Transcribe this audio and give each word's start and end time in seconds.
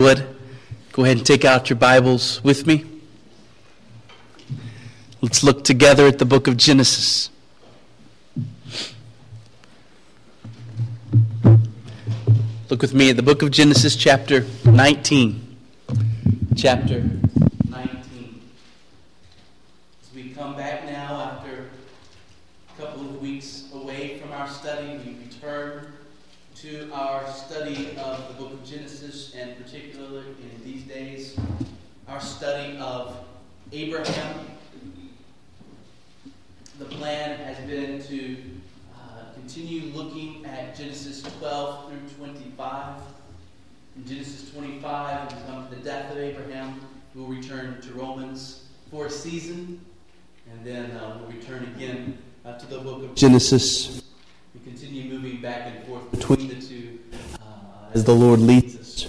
would 0.00 0.26
go 0.92 1.04
ahead 1.04 1.18
and 1.18 1.26
take 1.26 1.44
out 1.44 1.68
your 1.68 1.78
Bibles 1.78 2.42
with 2.42 2.66
me. 2.66 2.86
Let's 5.20 5.44
look 5.44 5.62
together 5.62 6.06
at 6.06 6.18
the 6.18 6.24
book 6.24 6.48
of 6.48 6.56
Genesis. 6.56 7.28
Look 12.70 12.80
with 12.80 12.94
me 12.94 13.10
at 13.10 13.16
the 13.16 13.22
book 13.22 13.42
of 13.42 13.50
Genesis, 13.50 13.94
chapter 13.94 14.46
19. 14.64 15.58
Chapter 16.56 17.02
19. 17.68 18.40
As 20.02 20.14
we 20.14 20.30
come 20.30 20.56
back 20.56 20.86
now 20.86 21.36
after 21.36 21.66
a 22.74 22.80
couple 22.80 23.02
of 23.02 23.20
weeks 23.20 23.64
away 23.74 24.18
from 24.18 24.32
our 24.32 24.48
study, 24.48 24.98
we 25.04 25.26
return 25.26 25.92
to 26.60 26.92
our 26.92 27.26
study 27.32 27.96
of 27.96 28.28
the 28.28 28.34
book 28.34 28.52
of 28.52 28.62
Genesis, 28.66 29.34
and 29.34 29.56
particularly 29.56 30.26
in 30.42 30.62
these 30.62 30.82
days, 30.82 31.38
our 32.20 32.26
study 32.26 32.76
of 32.76 33.16
Abraham. 33.72 34.46
The 36.78 36.84
plan 36.84 37.38
has 37.38 37.56
been 37.66 38.02
to 38.08 38.36
uh, 38.94 39.32
continue 39.32 39.90
looking 39.94 40.44
at 40.44 40.76
Genesis 40.76 41.22
12 41.22 41.88
through 41.88 42.26
25. 42.26 43.00
In 43.96 44.06
Genesis 44.06 44.50
25, 44.50 45.32
we 45.32 45.38
come 45.46 45.66
to 45.66 45.74
the 45.74 45.80
death 45.80 46.12
of 46.12 46.18
Abraham. 46.18 46.82
We'll 47.14 47.24
return 47.24 47.80
to 47.80 47.92
Romans 47.94 48.64
for 48.90 49.06
a 49.06 49.10
season, 49.10 49.80
and 50.52 50.62
then 50.62 50.90
uh, 50.90 51.20
we'll 51.20 51.30
return 51.30 51.72
again 51.74 52.18
uh, 52.44 52.58
to 52.58 52.66
the 52.66 52.80
book 52.80 53.02
of 53.02 53.14
Genesis 53.14 54.02
we 54.52 54.60
continue 54.68 55.10
moving 55.10 55.40
back 55.40 55.72
and 55.72 55.86
forth 55.86 56.10
between 56.10 56.48
the 56.48 56.56
two 56.56 56.98
uh, 57.40 57.94
as 57.94 58.04
the 58.04 58.12
Lord 58.12 58.40
leads 58.40 58.76
us. 58.76 59.06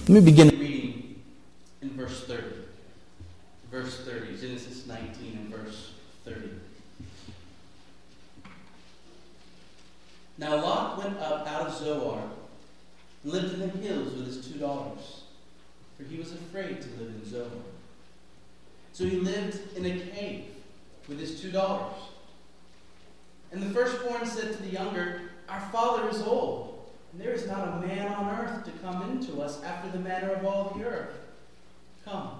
Let 0.00 0.10
me 0.10 0.20
begin 0.20 0.48
reading 0.50 0.70
in 1.82 1.96
verse 1.96 2.24
30. 2.24 2.42
Verse 3.70 4.04
30, 4.04 4.29
Genesis 4.40 4.86
19 4.86 5.32
and 5.36 5.54
verse 5.54 5.92
30. 6.24 6.48
Now 10.38 10.56
Lot 10.56 10.96
went 10.96 11.18
up 11.18 11.46
out 11.46 11.66
of 11.66 11.74
Zoar 11.74 12.22
and 13.22 13.32
lived 13.32 13.52
in 13.52 13.60
the 13.60 13.68
hills 13.68 14.14
with 14.14 14.24
his 14.24 14.46
two 14.46 14.58
daughters, 14.58 15.24
for 15.98 16.04
he 16.04 16.16
was 16.16 16.32
afraid 16.32 16.80
to 16.80 16.88
live 16.88 17.08
in 17.08 17.24
Zoar. 17.28 17.50
So 18.94 19.04
he 19.04 19.16
lived 19.16 19.76
in 19.76 19.84
a 19.84 20.00
cave 20.00 20.46
with 21.06 21.20
his 21.20 21.38
two 21.38 21.50
daughters. 21.50 22.00
And 23.52 23.62
the 23.62 23.68
firstborn 23.70 24.24
said 24.24 24.56
to 24.56 24.62
the 24.62 24.70
younger, 24.70 25.20
Our 25.50 25.60
father 25.70 26.08
is 26.08 26.22
old, 26.22 26.90
and 27.12 27.20
there 27.20 27.32
is 27.32 27.46
not 27.46 27.68
a 27.68 27.86
man 27.86 28.08
on 28.08 28.30
earth 28.40 28.64
to 28.64 28.70
come 28.82 29.02
into 29.10 29.42
us 29.42 29.62
after 29.62 29.90
the 29.90 29.98
manner 29.98 30.30
of 30.30 30.46
all 30.46 30.72
the 30.74 30.84
earth. 30.84 31.18
Come, 32.06 32.39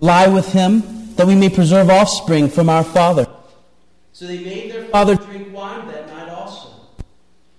lie 0.00 0.28
with 0.28 0.52
him, 0.52 0.82
that 1.16 1.26
we 1.26 1.34
may 1.34 1.48
preserve 1.48 1.90
offspring 1.90 2.48
from 2.48 2.68
our 2.68 2.84
father. 2.84 3.26
So 4.12 4.26
they 4.26 4.42
made 4.42 4.70
their 4.70 4.84
father 4.86 5.14
drink 5.14 5.54
wine 5.54 5.86
that 5.88 6.08
night 6.08 6.28
also. 6.28 6.70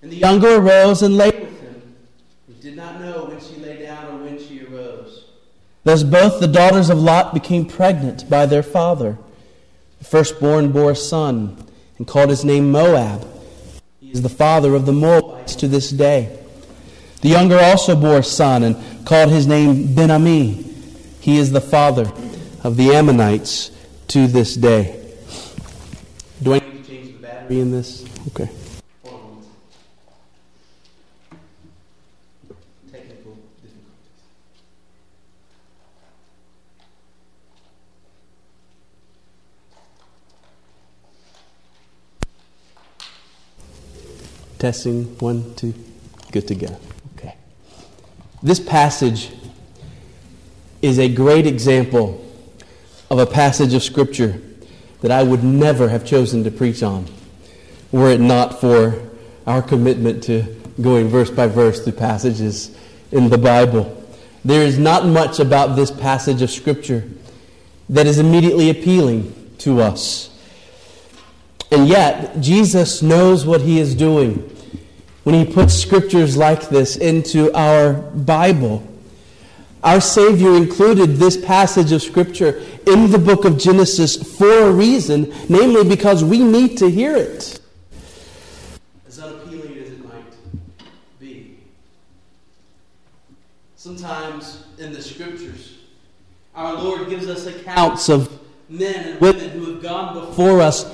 And 0.02 0.10
the 0.10 0.16
younger 0.16 0.56
arose 0.56 1.02
and 1.02 1.16
lay 1.16 1.30
with 1.30 1.60
him. 1.60 1.94
He 2.46 2.54
did 2.54 2.76
not 2.76 3.00
know 3.00 3.26
when 3.26 3.40
she 3.40 3.56
lay 3.56 3.82
down 3.82 4.06
or 4.06 4.24
when 4.24 4.38
she 4.38 4.64
arose. 4.66 5.24
Thus 5.84 6.02
both 6.02 6.40
the 6.40 6.48
daughters 6.48 6.90
of 6.90 6.98
Lot 6.98 7.34
became 7.34 7.64
pregnant 7.64 8.28
by 8.28 8.46
their 8.46 8.62
father. 8.62 9.18
The 9.98 10.04
firstborn 10.04 10.72
bore 10.72 10.92
a 10.92 10.96
son 10.96 11.64
and 11.96 12.06
called 12.06 12.30
his 12.30 12.44
name 12.44 12.70
Moab. 12.70 13.26
He 14.00 14.12
is 14.12 14.22
the 14.22 14.28
father 14.28 14.74
of 14.74 14.86
the 14.86 14.92
Moabites 14.92 15.56
to 15.56 15.68
this 15.68 15.90
day. 15.90 16.38
The 17.20 17.28
younger 17.28 17.58
also 17.58 17.96
bore 17.96 18.18
a 18.18 18.22
son 18.22 18.62
and 18.62 19.06
called 19.06 19.30
his 19.30 19.46
name 19.46 19.94
Ben-Ammi. 19.94 20.64
He 21.20 21.38
is 21.38 21.50
the 21.50 21.60
father 21.60 22.10
of 22.64 22.76
the 22.76 22.92
Ammonites 22.94 23.70
to 24.08 24.26
this 24.26 24.54
day. 24.54 24.94
Do 26.42 26.54
I 26.54 26.58
need 26.58 26.84
to 26.84 26.90
change 26.90 27.12
the 27.12 27.18
battery 27.18 27.60
in 27.60 27.70
this? 27.70 28.04
Okay. 28.28 28.48
Technical 32.90 33.36
difficulties. 33.62 33.84
Testing 44.58 45.04
one, 45.18 45.54
two. 45.54 45.74
Good 46.32 46.48
to 46.48 46.54
go. 46.54 46.76
Okay. 47.16 47.36
This 48.42 48.60
passage 48.60 49.32
is 50.82 50.98
a 50.98 51.08
great 51.08 51.46
example 51.46 52.24
of 53.10 53.18
a 53.18 53.26
passage 53.26 53.74
of 53.74 53.82
Scripture 53.82 54.40
that 55.00 55.10
I 55.10 55.22
would 55.22 55.44
never 55.44 55.88
have 55.88 56.04
chosen 56.04 56.44
to 56.44 56.50
preach 56.50 56.82
on 56.82 57.06
were 57.92 58.10
it 58.10 58.20
not 58.20 58.60
for 58.60 59.00
our 59.46 59.62
commitment 59.62 60.22
to 60.24 60.42
going 60.80 61.08
verse 61.08 61.30
by 61.30 61.46
verse 61.46 61.82
through 61.82 61.94
passages 61.94 62.76
in 63.12 63.30
the 63.30 63.38
Bible. 63.38 63.94
There 64.44 64.62
is 64.62 64.78
not 64.78 65.06
much 65.06 65.40
about 65.40 65.74
this 65.74 65.90
passage 65.90 66.42
of 66.42 66.50
Scripture 66.50 67.08
that 67.88 68.06
is 68.06 68.18
immediately 68.18 68.70
appealing 68.70 69.34
to 69.58 69.80
us. 69.80 70.30
And 71.70 71.88
yet, 71.88 72.40
Jesus 72.40 73.02
knows 73.02 73.44
what 73.44 73.60
he 73.60 73.78
is 73.78 73.94
doing 73.94 74.36
when 75.24 75.34
he 75.34 75.52
puts 75.52 75.74
scriptures 75.74 76.36
like 76.36 76.68
this 76.70 76.96
into 76.96 77.52
our 77.52 77.92
Bible. 77.92 78.86
Our 79.82 80.00
Savior 80.00 80.56
included 80.56 81.16
this 81.16 81.36
passage 81.36 81.92
of 81.92 82.02
Scripture 82.02 82.60
in 82.86 83.10
the 83.10 83.18
book 83.18 83.44
of 83.44 83.58
Genesis 83.58 84.16
for 84.36 84.62
a 84.62 84.72
reason, 84.72 85.32
namely 85.48 85.88
because 85.88 86.24
we 86.24 86.42
need 86.42 86.78
to 86.78 86.90
hear 86.90 87.16
it. 87.16 87.60
As 89.06 89.20
unappealing 89.20 89.78
as 89.78 89.88
it 89.90 90.04
might 90.04 90.24
be. 91.20 91.58
Sometimes 93.76 94.64
in 94.78 94.92
the 94.92 95.00
Scriptures, 95.00 95.78
our 96.56 96.74
Lord 96.74 97.08
gives 97.08 97.28
us 97.28 97.46
accounts 97.46 98.08
of 98.08 98.36
men 98.68 99.10
and 99.10 99.20
women 99.20 99.50
who 99.50 99.74
have 99.74 99.82
gone 99.82 100.14
before 100.14 100.60
us, 100.60 100.92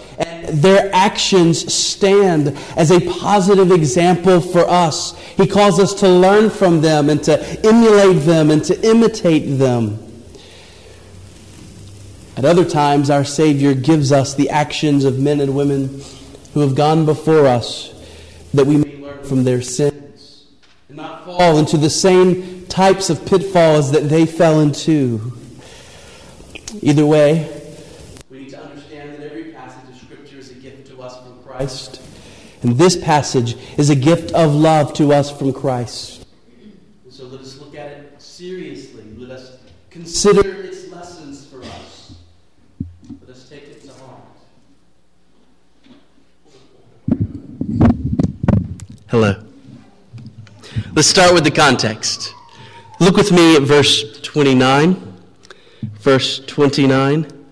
their 0.62 0.90
actions 0.94 1.72
stand 1.72 2.48
as 2.76 2.90
a 2.90 3.00
positive 3.00 3.70
example 3.70 4.40
for 4.40 4.60
us. 4.60 5.18
He 5.36 5.46
calls 5.46 5.78
us 5.78 5.94
to 5.94 6.08
learn 6.08 6.50
from 6.50 6.80
them 6.80 7.10
and 7.10 7.22
to 7.24 7.40
emulate 7.66 8.24
them 8.24 8.50
and 8.50 8.64
to 8.64 8.88
imitate 8.88 9.58
them. 9.58 10.00
At 12.36 12.44
other 12.44 12.64
times, 12.64 13.10
our 13.10 13.24
Savior 13.24 13.74
gives 13.74 14.10
us 14.10 14.34
the 14.34 14.50
actions 14.50 15.04
of 15.04 15.18
men 15.18 15.40
and 15.40 15.54
women 15.54 16.02
who 16.52 16.60
have 16.60 16.74
gone 16.74 17.04
before 17.06 17.46
us 17.46 17.92
that 18.54 18.66
we 18.66 18.76
may 18.76 18.96
learn 18.96 19.22
from 19.24 19.44
their 19.44 19.62
sins 19.62 20.46
and 20.88 20.96
not 20.96 21.24
fall 21.24 21.58
into 21.58 21.76
the 21.76 21.90
same 21.90 22.66
types 22.66 23.08
of 23.10 23.24
pitfalls 23.24 23.92
that 23.92 24.08
they 24.08 24.26
fell 24.26 24.60
into. 24.60 25.32
Either 26.82 27.06
way, 27.06 27.53
Christ. 31.56 32.02
And 32.62 32.76
this 32.78 32.96
passage 32.96 33.56
is 33.78 33.88
a 33.88 33.94
gift 33.94 34.32
of 34.32 34.52
love 34.52 34.92
to 34.94 35.12
us 35.12 35.30
from 35.30 35.52
Christ. 35.52 36.26
So 37.08 37.26
let 37.26 37.40
us 37.42 37.60
look 37.60 37.76
at 37.76 37.92
it 37.92 38.20
seriously. 38.20 39.04
Let 39.16 39.30
us 39.30 39.58
consider 39.88 40.62
its 40.62 40.90
lessons 40.90 41.46
for 41.46 41.62
us. 41.62 42.16
Let 43.20 43.36
us 43.36 43.48
take 43.48 43.62
it 43.68 43.84
to 43.84 43.92
heart. 43.92 44.22
Hello. 49.06 49.44
Let's 50.94 51.06
start 51.06 51.34
with 51.34 51.44
the 51.44 51.52
context. 51.52 52.34
Look 52.98 53.16
with 53.16 53.30
me 53.30 53.54
at 53.54 53.62
verse 53.62 54.20
29. 54.22 54.96
Verse 56.00 56.40
29. 56.46 57.43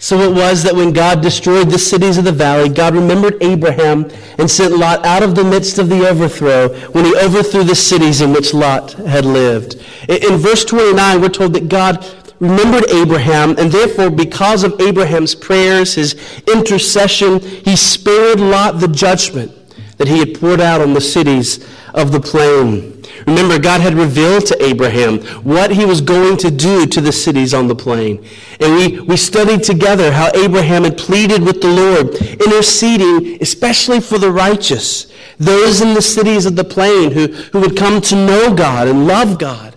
So 0.00 0.20
it 0.20 0.32
was 0.32 0.62
that 0.62 0.76
when 0.76 0.92
God 0.92 1.22
destroyed 1.22 1.70
the 1.70 1.78
cities 1.78 2.18
of 2.18 2.24
the 2.24 2.32
valley, 2.32 2.68
God 2.68 2.94
remembered 2.94 3.42
Abraham 3.42 4.08
and 4.38 4.48
sent 4.48 4.76
Lot 4.76 5.04
out 5.04 5.24
of 5.24 5.34
the 5.34 5.42
midst 5.42 5.78
of 5.78 5.88
the 5.88 6.08
overthrow 6.08 6.68
when 6.90 7.04
he 7.04 7.16
overthrew 7.16 7.64
the 7.64 7.74
cities 7.74 8.20
in 8.20 8.32
which 8.32 8.54
Lot 8.54 8.92
had 8.92 9.24
lived. 9.24 9.74
In 10.08 10.36
verse 10.36 10.64
29, 10.64 11.20
we're 11.20 11.28
told 11.28 11.52
that 11.54 11.68
God 11.68 12.06
remembered 12.38 12.88
Abraham, 12.90 13.56
and 13.58 13.72
therefore, 13.72 14.10
because 14.10 14.62
of 14.62 14.80
Abraham's 14.80 15.34
prayers, 15.34 15.94
his 15.94 16.14
intercession, 16.46 17.40
he 17.40 17.74
spared 17.74 18.38
Lot 18.38 18.78
the 18.78 18.88
judgment 18.88 19.52
that 19.96 20.06
he 20.06 20.20
had 20.20 20.38
poured 20.38 20.60
out 20.60 20.80
on 20.80 20.94
the 20.94 21.00
cities 21.00 21.66
of 21.92 22.12
the 22.12 22.20
plain. 22.20 22.97
Remember, 23.26 23.58
God 23.58 23.80
had 23.80 23.94
revealed 23.94 24.46
to 24.46 24.62
Abraham 24.62 25.20
what 25.44 25.70
he 25.70 25.84
was 25.84 26.00
going 26.00 26.36
to 26.38 26.50
do 26.50 26.86
to 26.86 27.00
the 27.00 27.12
cities 27.12 27.52
on 27.52 27.68
the 27.68 27.74
plain. 27.74 28.24
And 28.60 28.74
we, 28.74 29.00
we 29.00 29.16
studied 29.16 29.62
together 29.62 30.12
how 30.12 30.30
Abraham 30.34 30.84
had 30.84 30.98
pleaded 30.98 31.42
with 31.42 31.60
the 31.60 31.68
Lord, 31.68 32.14
interceding 32.40 33.40
especially 33.40 34.00
for 34.00 34.18
the 34.18 34.30
righteous, 34.30 35.12
those 35.38 35.80
in 35.80 35.94
the 35.94 36.02
cities 36.02 36.46
of 36.46 36.56
the 36.56 36.64
plain 36.64 37.10
who, 37.10 37.26
who 37.26 37.60
would 37.60 37.76
come 37.76 38.00
to 38.02 38.14
know 38.14 38.54
God 38.54 38.88
and 38.88 39.06
love 39.06 39.38
God. 39.38 39.74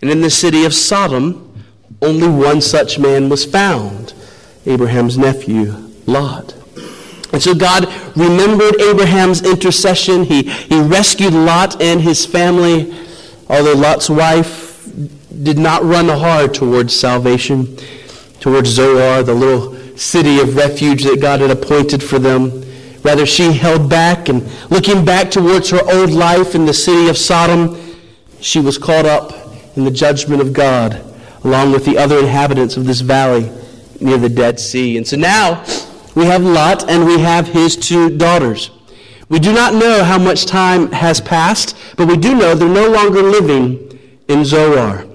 And 0.00 0.10
in 0.10 0.20
the 0.20 0.30
city 0.30 0.64
of 0.64 0.74
Sodom, 0.74 1.48
only 2.00 2.28
one 2.28 2.60
such 2.60 2.98
man 2.98 3.28
was 3.28 3.44
found 3.44 4.14
Abraham's 4.66 5.16
nephew, 5.16 5.90
Lot. 6.06 6.61
And 7.32 7.42
so 7.42 7.54
God 7.54 7.86
remembered 8.16 8.80
Abraham's 8.80 9.42
intercession. 9.42 10.24
He, 10.24 10.42
he 10.42 10.80
rescued 10.80 11.32
Lot 11.32 11.80
and 11.80 12.00
his 12.00 12.26
family, 12.26 12.94
although 13.48 13.72
Lot's 13.72 14.10
wife 14.10 14.86
did 15.42 15.58
not 15.58 15.82
run 15.82 16.08
hard 16.08 16.52
towards 16.52 16.94
salvation, 16.94 17.76
towards 18.38 18.68
Zoar, 18.68 19.22
the 19.22 19.34
little 19.34 19.74
city 19.96 20.40
of 20.40 20.56
refuge 20.56 21.04
that 21.04 21.20
God 21.20 21.40
had 21.40 21.50
appointed 21.50 22.02
for 22.02 22.18
them. 22.18 22.62
Rather, 23.02 23.26
she 23.26 23.52
held 23.52 23.88
back 23.88 24.28
and 24.28 24.48
looking 24.70 25.04
back 25.04 25.30
towards 25.30 25.70
her 25.70 25.80
old 25.92 26.10
life 26.10 26.54
in 26.54 26.66
the 26.66 26.74
city 26.74 27.08
of 27.08 27.16
Sodom, 27.16 27.78
she 28.40 28.60
was 28.60 28.78
caught 28.78 29.06
up 29.06 29.32
in 29.76 29.84
the 29.84 29.90
judgment 29.90 30.42
of 30.42 30.52
God, 30.52 31.02
along 31.44 31.72
with 31.72 31.84
the 31.84 31.96
other 31.98 32.18
inhabitants 32.18 32.76
of 32.76 32.84
this 32.84 33.00
valley 33.00 33.50
near 34.00 34.18
the 34.18 34.28
Dead 34.28 34.60
Sea. 34.60 34.96
And 34.96 35.06
so 35.06 35.16
now, 35.16 35.64
we 36.14 36.24
have 36.26 36.42
Lot 36.42 36.88
and 36.90 37.06
we 37.06 37.18
have 37.20 37.48
his 37.48 37.76
two 37.76 38.16
daughters. 38.16 38.70
We 39.28 39.38
do 39.38 39.52
not 39.52 39.74
know 39.74 40.04
how 40.04 40.18
much 40.18 40.44
time 40.44 40.92
has 40.92 41.20
passed, 41.20 41.76
but 41.96 42.06
we 42.06 42.16
do 42.16 42.34
know 42.34 42.54
they're 42.54 42.68
no 42.68 42.88
longer 42.88 43.22
living 43.22 43.98
in 44.28 44.44
Zoar. 44.44 45.06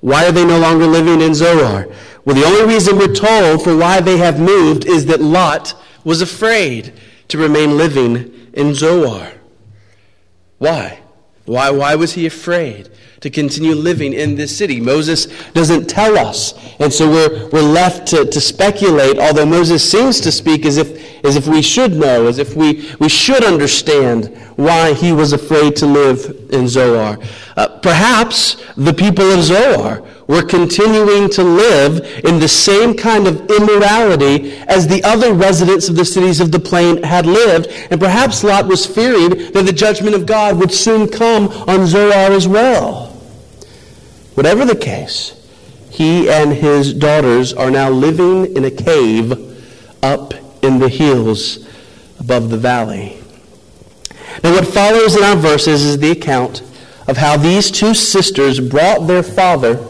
Why 0.00 0.26
are 0.26 0.32
they 0.32 0.44
no 0.44 0.58
longer 0.58 0.86
living 0.86 1.20
in 1.20 1.34
Zoar? 1.34 1.88
Well, 2.24 2.36
the 2.36 2.44
only 2.44 2.72
reason 2.72 2.98
we're 2.98 3.14
told 3.14 3.62
for 3.62 3.76
why 3.76 4.00
they 4.00 4.16
have 4.16 4.40
moved 4.40 4.86
is 4.86 5.06
that 5.06 5.20
Lot 5.20 5.74
was 6.04 6.22
afraid 6.22 6.92
to 7.28 7.38
remain 7.38 7.76
living 7.76 8.50
in 8.54 8.74
Zoar. 8.74 9.32
Why? 10.58 11.00
Why, 11.44 11.70
why 11.70 11.94
was 11.96 12.14
he 12.14 12.26
afraid? 12.26 12.88
To 13.22 13.30
continue 13.30 13.74
living 13.74 14.12
in 14.12 14.34
this 14.34 14.54
city. 14.56 14.80
Moses 14.80 15.26
doesn't 15.52 15.88
tell 15.88 16.18
us. 16.18 16.54
And 16.80 16.92
so 16.92 17.08
we're, 17.08 17.48
we're 17.50 17.62
left 17.62 18.08
to, 18.08 18.24
to 18.24 18.40
speculate, 18.40 19.16
although 19.18 19.46
Moses 19.46 19.88
seems 19.88 20.20
to 20.22 20.32
speak 20.32 20.66
as 20.66 20.76
if, 20.76 21.24
as 21.24 21.36
if 21.36 21.46
we 21.46 21.62
should 21.62 21.92
know, 21.92 22.26
as 22.26 22.38
if 22.38 22.56
we, 22.56 22.90
we 22.98 23.08
should 23.08 23.44
understand 23.44 24.36
why 24.56 24.92
he 24.92 25.12
was 25.12 25.32
afraid 25.32 25.76
to 25.76 25.86
live 25.86 26.48
in 26.50 26.66
Zoar. 26.66 27.16
Uh, 27.56 27.68
perhaps 27.80 28.56
the 28.76 28.92
people 28.92 29.30
of 29.30 29.42
Zoar 29.42 30.02
were 30.26 30.42
continuing 30.42 31.30
to 31.30 31.44
live 31.44 32.24
in 32.24 32.40
the 32.40 32.48
same 32.48 32.94
kind 32.94 33.28
of 33.28 33.48
immorality 33.50 34.56
as 34.66 34.88
the 34.88 35.02
other 35.04 35.32
residents 35.32 35.88
of 35.88 35.94
the 35.94 36.04
cities 36.04 36.40
of 36.40 36.50
the 36.50 36.58
plain 36.58 37.02
had 37.04 37.26
lived. 37.26 37.68
And 37.90 38.00
perhaps 38.00 38.42
Lot 38.42 38.66
was 38.66 38.84
fearing 38.84 39.52
that 39.52 39.64
the 39.64 39.72
judgment 39.72 40.16
of 40.16 40.26
God 40.26 40.58
would 40.58 40.72
soon 40.72 41.08
come 41.08 41.48
on 41.68 41.86
Zoar 41.86 42.32
as 42.32 42.48
well. 42.48 43.11
Whatever 44.34 44.64
the 44.64 44.76
case, 44.76 45.38
he 45.90 46.30
and 46.30 46.54
his 46.54 46.94
daughters 46.94 47.52
are 47.52 47.70
now 47.70 47.90
living 47.90 48.56
in 48.56 48.64
a 48.64 48.70
cave 48.70 49.32
up 50.02 50.32
in 50.62 50.78
the 50.78 50.88
hills 50.88 51.68
above 52.18 52.48
the 52.48 52.56
valley. 52.56 53.18
Now, 54.42 54.52
what 54.52 54.66
follows 54.66 55.16
in 55.16 55.22
our 55.22 55.36
verses 55.36 55.84
is 55.84 55.98
the 55.98 56.12
account 56.12 56.62
of 57.06 57.18
how 57.18 57.36
these 57.36 57.70
two 57.70 57.92
sisters 57.92 58.58
brought 58.58 59.06
their 59.06 59.22
father 59.22 59.86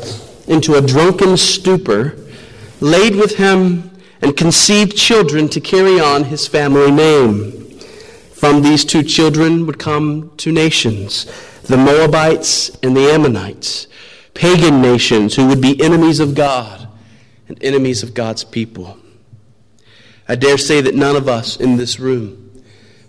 into 0.48 0.74
a 0.74 0.82
drunken 0.82 1.36
stupor, 1.36 2.16
laid 2.80 3.14
with 3.14 3.36
him, 3.36 3.90
and 4.20 4.36
conceived 4.36 4.96
children 4.96 5.48
to 5.50 5.60
carry 5.60 6.00
on 6.00 6.24
his 6.24 6.48
family 6.48 6.90
name. 6.90 7.78
From 8.32 8.62
these 8.62 8.84
two 8.84 9.04
children 9.04 9.66
would 9.66 9.78
come 9.78 10.32
two 10.36 10.50
nations, 10.50 11.26
the 11.62 11.76
Moabites 11.76 12.70
and 12.82 12.96
the 12.96 13.08
Ammonites 13.08 13.86
pagan 14.34 14.80
nations 14.80 15.36
who 15.36 15.46
would 15.46 15.60
be 15.60 15.80
enemies 15.82 16.20
of 16.20 16.34
God 16.34 16.88
and 17.48 17.62
enemies 17.62 18.02
of 18.02 18.14
God's 18.14 18.44
people. 18.44 18.98
I 20.28 20.36
dare 20.36 20.58
say 20.58 20.80
that 20.80 20.94
none 20.94 21.16
of 21.16 21.28
us 21.28 21.56
in 21.56 21.76
this 21.76 21.98
room 21.98 22.62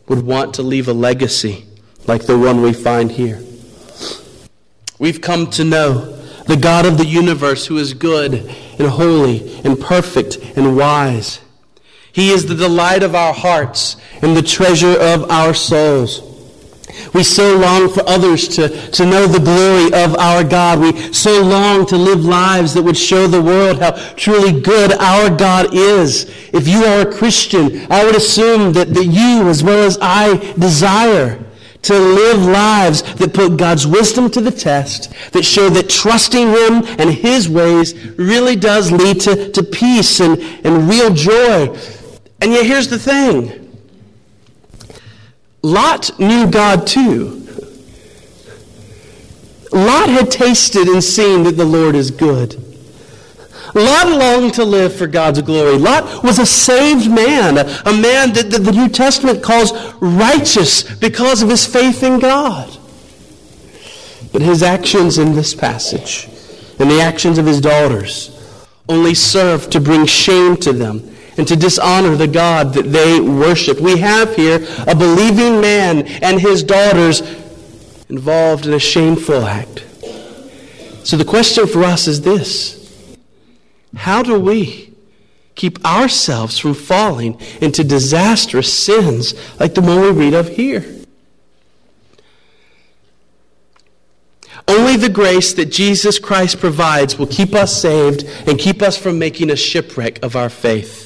would 0.08 0.25
want 0.25 0.54
to 0.56 0.64
leave 0.64 0.88
a 0.88 0.94
legacy 0.94 1.66
like 2.06 2.25
the 2.25 2.38
one 2.38 2.62
we 2.62 2.74
find 2.74 3.12
here. 3.12 3.42
We've 5.00 5.22
come 5.22 5.50
to 5.52 5.64
know 5.64 6.18
the 6.46 6.58
God 6.58 6.86
of 6.86 6.98
the 6.98 7.06
universe 7.06 7.68
who 7.68 7.78
is 7.78 7.94
good 7.94 8.34
and 8.34 8.88
holy 8.90 9.62
and 9.64 9.80
perfect 9.80 10.38
and 10.58 10.75
wise. 10.75 11.40
He 12.12 12.30
is 12.30 12.46
the 12.46 12.56
delight 12.56 13.02
of 13.02 13.16
our 13.16 13.34
hearts 13.34 13.96
and 14.22 14.36
the 14.36 14.42
treasure 14.42 15.00
of 15.00 15.30
our 15.31 15.54
souls. 15.54 16.33
We 17.13 17.24
so 17.24 17.57
long 17.57 17.90
for 17.90 18.07
others 18.07 18.48
to, 18.50 18.69
to 18.92 19.06
know 19.06 19.28
the 19.28 19.40
glory 19.40 19.88
of 20.04 20.16
our 20.18 20.44
God. 20.44 20.80
We 20.80 21.13
so 21.13 21.42
long 21.42 21.86
to 21.88 21.98
live 21.98 22.25
lives 22.25 22.74
that 22.74 22.84
would 22.84 22.98
show 22.98 23.28
the 23.28 23.42
world 23.42 23.80
how 23.80 23.92
truly 24.16 24.60
good 24.60 24.94
our 24.94 25.30
God 25.30 25.74
is. 25.74 26.25
If 26.54 26.68
you 26.68 26.84
are 26.84 27.07
a 27.07 27.13
Christian, 27.13 27.92
I 27.92 28.06
would 28.06 28.16
assume 28.16 28.74
that, 28.74 28.94
that 28.94 29.06
you, 29.06 29.50
as 29.50 29.63
well 29.63 29.84
as 29.84 29.98
I, 30.01 30.38
desire 30.54 31.44
to 31.84 32.00
live 32.00 32.45
lives 32.45 33.01
that 33.16 33.34
put 33.34 33.57
God's 33.57 33.86
wisdom 33.86 34.30
to 34.31 34.42
the 34.42 34.51
test, 34.51 35.13
that 35.31 35.44
show 35.44 35.69
that 35.69 35.89
trusting 35.89 36.48
Him 36.48 36.84
and 37.00 37.10
His 37.10 37.50
ways 37.50 37.94
really 38.18 38.56
does 38.56 38.92
lead 38.92 39.19
to, 39.22 39.51
to 39.51 39.63
peace 39.63 40.19
and, 40.19 40.42
and 40.66 40.89
real 40.89 41.13
joy. 41.13 41.78
And 42.42 42.51
yet 42.51 42.66
here's 42.66 42.88
the 42.88 43.00
thing. 43.00 43.62
Lot 45.63 46.19
knew 46.19 46.45
God 46.45 46.86
too. 46.86 47.39
Lot 49.71 50.10
had 50.10 50.30
tasted 50.30 50.88
and 50.88 51.04
seen 51.04 51.44
that 51.44 51.57
the 51.57 51.65
Lord 51.65 51.96
is 51.96 52.12
good. 52.12 52.62
Lot 53.74 54.08
longed 54.08 54.53
to 54.55 54.65
live 54.65 54.93
for 54.96 55.08
God's 55.08 55.41
glory. 55.41 55.77
Lot 55.77 56.24
was 56.24 56.38
a 56.38 56.46
saved 56.46 57.10
man, 57.10 57.58
a 57.58 57.93
man 57.93 58.34
that 58.34 58.51
the 58.51 58.72
New 58.72 58.89
Testament 58.89 59.41
calls 59.41 59.74
righteous 60.00 60.84
because 60.84 61.41
of 61.41 61.50
his 61.50 61.65
faith 61.65 62.03
in 62.03 62.20
God. 62.20 62.77
But 64.32 64.41
his 64.41 64.62
actions 64.62 65.17
in 65.17 65.34
this 65.34 65.55
passage 65.55 66.27
and 66.77 66.91
the 66.91 67.01
actions 67.01 67.38
of 67.38 67.46
his 67.46 67.62
daughters 67.62 68.29
only 68.89 69.15
serve 69.15 69.70
to 69.70 69.79
bring 69.79 70.05
shame 70.05 70.58
to 70.58 70.74
them 70.74 71.12
and 71.38 71.48
to 71.48 71.56
dishonor 71.56 72.16
the 72.16 72.28
God 72.28 72.74
that 72.74 72.92
they 72.92 73.20
worship. 73.20 73.80
We 73.80 73.98
have 74.00 74.36
here 74.36 74.66
a 74.88 74.96
believing 74.96 75.62
man 75.62 76.04
and 76.22 76.40
his 76.40 76.63
daughters 76.63 77.22
involved 78.10 78.66
in 78.66 78.74
a 78.74 78.80
shameful 78.80 79.44
act. 79.46 79.86
So 81.04 81.18
the 81.18 81.25
question 81.25 81.68
for 81.68 81.84
us 81.84 82.08
is 82.08 82.22
this 82.22 83.18
How 83.96 84.24
do 84.24 84.40
we 84.40 84.94
keep 85.56 85.84
ourselves 85.86 86.58
from 86.58 86.74
falling 86.74 87.40
into 87.62 87.84
disastrous 87.84 88.74
sins 88.74 89.34
like 89.60 89.75
the 89.75 89.82
one 89.82 90.02
we 90.02 90.12
read 90.12 90.34
of 90.34 90.50
here? 90.50 90.86
Only 94.68 94.96
the 94.96 95.10
grace 95.10 95.54
that 95.54 95.66
Jesus 95.66 96.20
Christ 96.20 96.60
provides 96.60 97.18
will 97.20 97.28
keep 97.28 97.54
us 97.54 97.80
saved 97.80 98.24
and 98.48 98.58
keep 98.58 98.82
us 98.82 98.98
from 98.98 99.20
making 99.20 99.50
a 99.50 99.56
shipwreck 99.58 100.24
of 100.24 100.36
our 100.36 100.50
faith. 100.50 101.02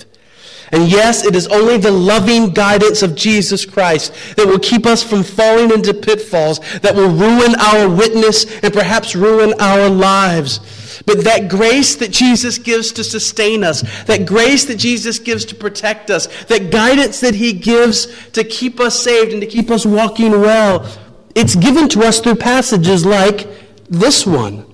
And 0.71 0.89
yes, 0.89 1.25
it 1.25 1.35
is 1.35 1.47
only 1.47 1.77
the 1.77 1.91
loving 1.91 2.51
guidance 2.51 3.01
of 3.01 3.15
Jesus 3.15 3.65
Christ 3.65 4.13
that 4.35 4.47
will 4.47 4.59
keep 4.59 4.85
us 4.85 5.01
from 5.01 5.23
falling 5.23 5.71
into 5.71 5.93
pitfalls 5.93 6.59
that 6.81 6.95
will 6.95 7.09
ruin 7.09 7.55
our 7.55 7.89
witness 7.89 8.45
and 8.61 8.73
perhaps 8.73 9.15
ruin 9.15 9.53
our 9.59 9.89
lives. 9.89 10.59
But 11.05 11.23
that 11.23 11.47
grace 11.47 11.95
that 11.95 12.11
Jesus 12.11 12.57
gives 12.57 12.91
to 12.93 13.03
sustain 13.03 13.63
us, 13.63 13.81
that 14.05 14.25
grace 14.25 14.65
that 14.65 14.77
Jesus 14.77 15.19
gives 15.19 15.45
to 15.45 15.55
protect 15.55 16.09
us, 16.09 16.27
that 16.45 16.69
guidance 16.69 17.21
that 17.21 17.35
he 17.35 17.53
gives 17.53 18.29
to 18.31 18.43
keep 18.43 18.79
us 18.81 18.99
saved 18.99 19.31
and 19.31 19.41
to 19.41 19.47
keep 19.47 19.71
us 19.71 19.85
walking 19.85 20.31
well, 20.31 20.85
it's 21.33 21.55
given 21.55 21.87
to 21.89 22.01
us 22.01 22.19
through 22.19 22.35
passages 22.35 23.05
like 23.05 23.47
this 23.89 24.25
one. 24.25 24.65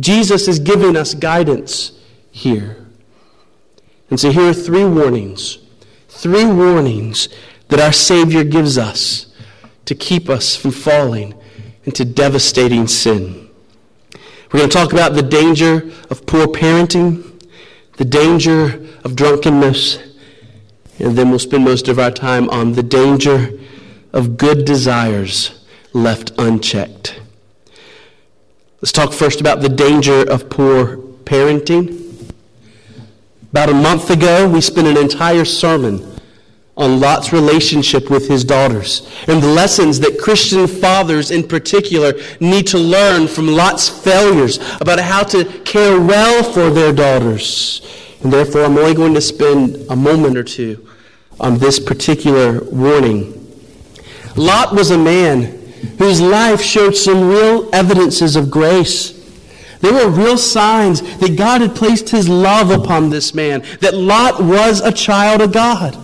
Jesus 0.00 0.48
is 0.48 0.58
giving 0.58 0.96
us 0.96 1.14
guidance 1.14 1.92
here. 2.30 2.81
And 4.12 4.20
so 4.20 4.30
here 4.30 4.50
are 4.50 4.52
three 4.52 4.84
warnings. 4.84 5.56
Three 6.06 6.44
warnings 6.44 7.30
that 7.68 7.80
our 7.80 7.94
Savior 7.94 8.44
gives 8.44 8.76
us 8.76 9.32
to 9.86 9.94
keep 9.94 10.28
us 10.28 10.54
from 10.54 10.72
falling 10.72 11.32
into 11.84 12.04
devastating 12.04 12.86
sin. 12.88 13.48
We're 14.52 14.58
going 14.58 14.68
to 14.68 14.76
talk 14.76 14.92
about 14.92 15.14
the 15.14 15.22
danger 15.22 15.90
of 16.10 16.26
poor 16.26 16.46
parenting, 16.46 17.42
the 17.96 18.04
danger 18.04 18.86
of 19.02 19.16
drunkenness, 19.16 19.98
and 20.98 21.16
then 21.16 21.30
we'll 21.30 21.38
spend 21.38 21.64
most 21.64 21.88
of 21.88 21.98
our 21.98 22.10
time 22.10 22.50
on 22.50 22.74
the 22.74 22.82
danger 22.82 23.58
of 24.12 24.36
good 24.36 24.66
desires 24.66 25.64
left 25.94 26.32
unchecked. 26.36 27.18
Let's 28.82 28.92
talk 28.92 29.14
first 29.14 29.40
about 29.40 29.62
the 29.62 29.70
danger 29.70 30.30
of 30.30 30.50
poor 30.50 30.98
parenting. 31.24 32.01
About 33.52 33.68
a 33.68 33.74
month 33.74 34.08
ago, 34.08 34.48
we 34.48 34.62
spent 34.62 34.86
an 34.86 34.96
entire 34.96 35.44
sermon 35.44 36.18
on 36.74 37.00
Lot's 37.00 37.34
relationship 37.34 38.08
with 38.08 38.26
his 38.26 38.44
daughters 38.44 39.06
and 39.28 39.42
the 39.42 39.46
lessons 39.46 40.00
that 40.00 40.18
Christian 40.18 40.66
fathers 40.66 41.30
in 41.30 41.46
particular 41.46 42.14
need 42.40 42.66
to 42.68 42.78
learn 42.78 43.28
from 43.28 43.46
Lot's 43.46 43.90
failures 43.90 44.58
about 44.80 44.98
how 45.00 45.22
to 45.24 45.44
care 45.64 46.00
well 46.00 46.42
for 46.42 46.70
their 46.70 46.94
daughters. 46.94 47.86
And 48.22 48.32
therefore, 48.32 48.64
I'm 48.64 48.78
only 48.78 48.94
going 48.94 49.12
to 49.12 49.20
spend 49.20 49.84
a 49.90 49.96
moment 49.96 50.38
or 50.38 50.44
two 50.44 50.88
on 51.38 51.58
this 51.58 51.78
particular 51.78 52.64
warning. 52.64 53.38
Lot 54.34 54.74
was 54.74 54.92
a 54.92 54.98
man 54.98 55.42
whose 55.98 56.22
life 56.22 56.62
showed 56.62 56.96
some 56.96 57.28
real 57.28 57.68
evidences 57.74 58.34
of 58.34 58.50
grace. 58.50 59.21
There 59.82 59.92
were 59.92 60.08
real 60.08 60.38
signs 60.38 61.02
that 61.18 61.36
God 61.36 61.60
had 61.60 61.74
placed 61.74 62.08
his 62.08 62.28
love 62.28 62.70
upon 62.70 63.10
this 63.10 63.34
man, 63.34 63.64
that 63.80 63.94
Lot 63.94 64.42
was 64.42 64.80
a 64.80 64.92
child 64.92 65.40
of 65.40 65.52
God. 65.52 65.98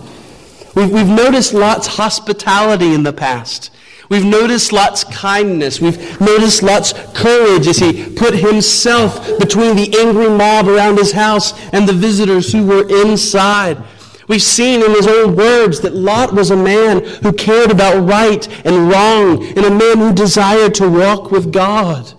We've, 0.75 0.91
we've 0.91 1.07
noticed 1.07 1.53
Lot's 1.53 1.87
hospitality 1.87 2.93
in 2.93 3.03
the 3.03 3.13
past. 3.13 3.71
We've 4.09 4.25
noticed 4.25 4.73
Lot's 4.73 5.05
kindness. 5.05 5.79
We've 5.79 6.19
noticed 6.19 6.61
Lot's 6.61 6.91
courage 7.13 7.67
as 7.67 7.77
he 7.77 8.13
put 8.15 8.33
himself 8.33 9.39
between 9.39 9.77
the 9.77 9.97
angry 9.97 10.29
mob 10.29 10.67
around 10.67 10.97
his 10.97 11.13
house 11.13 11.53
and 11.71 11.87
the 11.87 11.93
visitors 11.93 12.51
who 12.51 12.65
were 12.65 12.85
inside. 13.03 13.81
We've 14.27 14.41
seen 14.41 14.83
in 14.83 14.91
his 14.91 15.07
own 15.07 15.37
words 15.37 15.79
that 15.81 15.95
Lot 15.95 16.33
was 16.33 16.51
a 16.51 16.57
man 16.57 17.05
who 17.23 17.31
cared 17.31 17.71
about 17.71 18.05
right 18.05 18.45
and 18.65 18.89
wrong 18.89 19.45
and 19.55 19.65
a 19.65 19.71
man 19.71 19.99
who 19.99 20.13
desired 20.13 20.75
to 20.75 20.89
walk 20.89 21.31
with 21.31 21.53
God. 21.53 22.13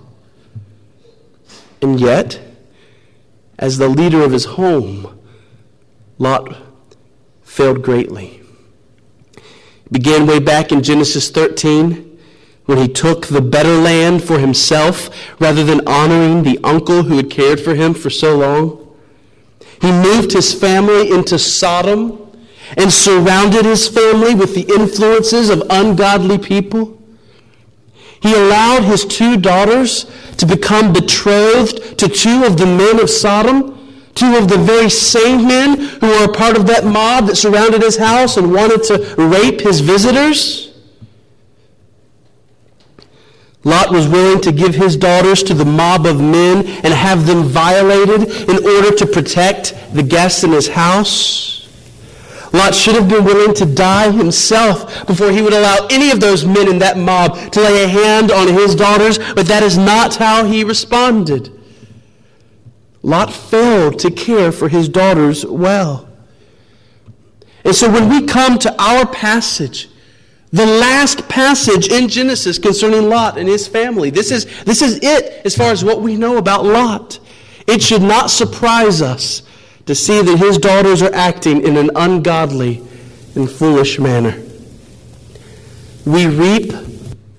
And 1.82 2.00
yet, 2.00 2.40
as 3.58 3.78
the 3.78 3.88
leader 3.88 4.22
of 4.22 4.32
his 4.32 4.44
home, 4.44 5.18
Lot 6.18 6.56
failed 7.42 7.82
greatly 7.82 8.40
It 9.34 9.92
began 9.92 10.26
way 10.26 10.38
back 10.38 10.70
in 10.70 10.82
Genesis 10.82 11.30
13 11.30 12.18
when 12.66 12.78
he 12.78 12.86
took 12.86 13.26
the 13.26 13.40
better 13.40 13.76
land 13.76 14.22
for 14.22 14.38
himself 14.38 15.10
rather 15.40 15.64
than 15.64 15.86
honoring 15.88 16.42
the 16.42 16.60
uncle 16.62 17.02
who 17.02 17.16
had 17.16 17.30
cared 17.30 17.58
for 17.58 17.74
him 17.74 17.94
for 17.94 18.10
so 18.10 18.36
long. 18.36 18.96
He 19.80 19.90
moved 19.90 20.32
his 20.32 20.54
family 20.54 21.10
into 21.10 21.38
Sodom 21.38 22.30
and 22.76 22.92
surrounded 22.92 23.64
his 23.64 23.88
family 23.88 24.34
with 24.34 24.54
the 24.54 24.72
influences 24.72 25.50
of 25.50 25.62
ungodly 25.70 26.38
people. 26.38 26.99
He 28.20 28.34
allowed 28.34 28.84
his 28.84 29.04
two 29.04 29.36
daughters 29.36 30.04
to 30.36 30.46
become 30.46 30.92
betrothed 30.92 31.98
to 31.98 32.08
two 32.08 32.44
of 32.44 32.56
the 32.58 32.66
men 32.66 33.00
of 33.00 33.08
Sodom 33.10 33.78
Two 34.14 34.36
of 34.36 34.48
the 34.48 34.58
very 34.58 34.90
same 34.90 35.46
men 35.46 35.78
who 35.78 36.06
were 36.06 36.24
a 36.24 36.32
part 36.32 36.56
of 36.56 36.66
that 36.66 36.84
mob 36.84 37.26
that 37.26 37.36
surrounded 37.36 37.82
his 37.82 37.96
house 37.96 38.36
and 38.36 38.52
wanted 38.52 38.82
to 38.84 39.14
rape 39.16 39.60
his 39.60 39.80
visitors. 39.80 40.74
Lot 43.62 43.92
was 43.92 44.08
willing 44.08 44.40
to 44.42 44.52
give 44.52 44.74
his 44.74 44.96
daughters 44.96 45.42
to 45.44 45.54
the 45.54 45.64
mob 45.64 46.06
of 46.06 46.20
men 46.20 46.66
and 46.66 46.92
have 46.94 47.26
them 47.26 47.44
violated 47.44 48.30
in 48.48 48.66
order 48.66 48.94
to 48.94 49.06
protect 49.06 49.74
the 49.92 50.02
guests 50.02 50.44
in 50.44 50.52
his 50.52 50.68
house. 50.68 51.59
Lot 52.52 52.74
should 52.74 52.94
have 52.94 53.08
been 53.08 53.24
willing 53.24 53.54
to 53.54 53.66
die 53.66 54.10
himself 54.10 55.06
before 55.06 55.30
he 55.30 55.40
would 55.40 55.52
allow 55.52 55.86
any 55.90 56.10
of 56.10 56.20
those 56.20 56.44
men 56.44 56.68
in 56.68 56.78
that 56.80 56.96
mob 56.96 57.52
to 57.52 57.60
lay 57.60 57.84
a 57.84 57.88
hand 57.88 58.32
on 58.32 58.48
his 58.48 58.74
daughters, 58.74 59.18
but 59.18 59.46
that 59.46 59.62
is 59.62 59.78
not 59.78 60.16
how 60.16 60.44
he 60.44 60.64
responded. 60.64 61.56
Lot 63.02 63.32
failed 63.32 63.98
to 64.00 64.10
care 64.10 64.52
for 64.52 64.68
his 64.68 64.88
daughters 64.88 65.46
well. 65.46 66.08
And 67.64 67.74
so 67.74 67.90
when 67.90 68.08
we 68.08 68.26
come 68.26 68.58
to 68.58 68.82
our 68.82 69.06
passage, 69.06 69.88
the 70.52 70.66
last 70.66 71.28
passage 71.28 71.88
in 71.88 72.08
Genesis 72.08 72.58
concerning 72.58 73.08
Lot 73.08 73.38
and 73.38 73.48
his 73.48 73.68
family, 73.68 74.10
this 74.10 74.32
is, 74.32 74.44
this 74.64 74.82
is 74.82 74.98
it 75.02 75.46
as 75.46 75.56
far 75.56 75.70
as 75.70 75.84
what 75.84 76.02
we 76.02 76.16
know 76.16 76.36
about 76.38 76.64
Lot. 76.64 77.20
It 77.68 77.80
should 77.80 78.02
not 78.02 78.30
surprise 78.30 79.00
us 79.00 79.42
to 79.90 79.94
see 79.96 80.22
that 80.22 80.38
his 80.38 80.56
daughters 80.56 81.02
are 81.02 81.12
acting 81.12 81.66
in 81.66 81.76
an 81.76 81.90
ungodly 81.96 82.80
and 83.34 83.50
foolish 83.50 83.98
manner. 83.98 84.40
We 86.06 86.28
reap 86.28 86.72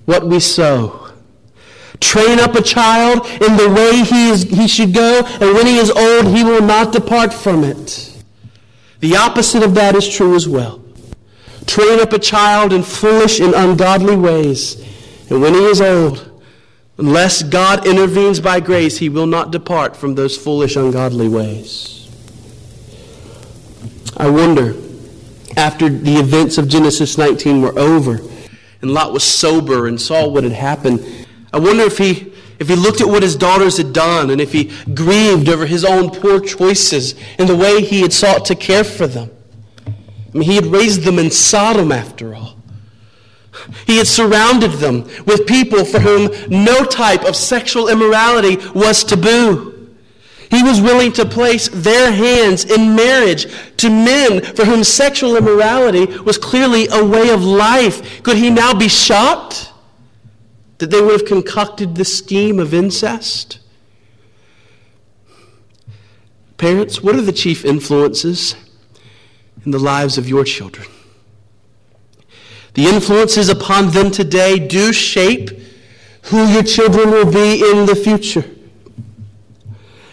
what 0.04 0.26
we 0.26 0.38
sow. 0.38 1.08
Train 1.98 2.38
up 2.38 2.54
a 2.54 2.60
child 2.60 3.26
in 3.40 3.56
the 3.56 3.70
way 3.70 4.04
he, 4.04 4.28
is, 4.28 4.42
he 4.42 4.68
should 4.68 4.92
go, 4.92 5.22
and 5.24 5.54
when 5.54 5.66
he 5.66 5.78
is 5.78 5.90
old, 5.90 6.26
he 6.26 6.44
will 6.44 6.60
not 6.60 6.92
depart 6.92 7.32
from 7.32 7.64
it. 7.64 8.22
The 9.00 9.16
opposite 9.16 9.62
of 9.62 9.74
that 9.76 9.94
is 9.94 10.06
true 10.06 10.34
as 10.34 10.46
well. 10.46 10.84
Train 11.66 12.00
up 12.00 12.12
a 12.12 12.18
child 12.18 12.74
in 12.74 12.82
foolish 12.82 13.40
and 13.40 13.54
ungodly 13.54 14.16
ways, 14.16 14.76
and 15.30 15.40
when 15.40 15.54
he 15.54 15.64
is 15.64 15.80
old, 15.80 16.30
unless 16.98 17.42
God 17.44 17.86
intervenes 17.86 18.40
by 18.40 18.60
grace, 18.60 18.98
he 18.98 19.08
will 19.08 19.26
not 19.26 19.52
depart 19.52 19.96
from 19.96 20.16
those 20.16 20.36
foolish, 20.36 20.76
ungodly 20.76 21.30
ways. 21.30 22.01
I 24.16 24.28
wonder, 24.28 24.74
after 25.56 25.88
the 25.88 26.16
events 26.16 26.58
of 26.58 26.68
Genesis 26.68 27.16
19 27.16 27.62
were 27.62 27.78
over, 27.78 28.20
and 28.80 28.92
Lot 28.92 29.12
was 29.12 29.24
sober 29.24 29.86
and 29.86 30.00
saw 30.00 30.28
what 30.28 30.44
had 30.44 30.52
happened, 30.52 31.04
I 31.52 31.58
wonder 31.58 31.84
if 31.84 31.98
he, 31.98 32.32
if 32.58 32.68
he 32.68 32.76
looked 32.76 33.00
at 33.00 33.08
what 33.08 33.22
his 33.22 33.36
daughters 33.36 33.76
had 33.76 33.92
done 33.92 34.30
and 34.30 34.40
if 34.40 34.52
he 34.52 34.72
grieved 34.94 35.48
over 35.48 35.66
his 35.66 35.84
own 35.84 36.10
poor 36.10 36.40
choices 36.40 37.14
and 37.38 37.48
the 37.48 37.56
way 37.56 37.82
he 37.82 38.00
had 38.00 38.12
sought 38.12 38.44
to 38.46 38.54
care 38.54 38.84
for 38.84 39.06
them. 39.06 39.30
I 39.86 40.38
mean, 40.38 40.48
he 40.48 40.56
had 40.56 40.66
raised 40.66 41.02
them 41.02 41.18
in 41.18 41.30
Sodom 41.30 41.92
after 41.92 42.34
all. 42.34 42.56
He 43.86 43.98
had 43.98 44.06
surrounded 44.06 44.72
them 44.72 45.02
with 45.26 45.46
people 45.46 45.84
for 45.84 46.00
whom 46.00 46.30
no 46.48 46.84
type 46.84 47.24
of 47.24 47.36
sexual 47.36 47.88
immorality 47.88 48.56
was 48.74 49.04
taboo. 49.04 49.71
He 50.52 50.62
was 50.62 50.80
willing 50.80 51.12
to 51.14 51.24
place 51.24 51.68
their 51.68 52.12
hands 52.12 52.64
in 52.64 52.94
marriage 52.94 53.46
to 53.78 53.90
men 53.90 54.40
for 54.54 54.64
whom 54.64 54.84
sexual 54.84 55.36
immorality 55.36 56.06
was 56.20 56.38
clearly 56.38 56.86
a 56.92 57.04
way 57.04 57.30
of 57.30 57.42
life. 57.42 58.22
Could 58.22 58.36
he 58.36 58.50
now 58.50 58.72
be 58.72 58.88
shocked? 58.88 59.72
that 60.82 60.90
they 60.90 61.00
would 61.00 61.12
have 61.12 61.28
concocted 61.28 61.94
the 61.94 62.04
scheme 62.04 62.58
of 62.58 62.74
incest? 62.74 63.60
Parents, 66.58 67.00
what 67.00 67.14
are 67.14 67.22
the 67.22 67.30
chief 67.30 67.64
influences 67.64 68.56
in 69.64 69.70
the 69.70 69.78
lives 69.78 70.18
of 70.18 70.28
your 70.28 70.42
children? 70.42 70.88
The 72.74 72.86
influences 72.86 73.48
upon 73.48 73.90
them 73.90 74.10
today 74.10 74.58
do 74.58 74.92
shape 74.92 75.50
who 76.24 76.48
your 76.48 76.64
children 76.64 77.12
will 77.12 77.30
be 77.30 77.62
in 77.70 77.86
the 77.86 77.94
future. 77.94 78.44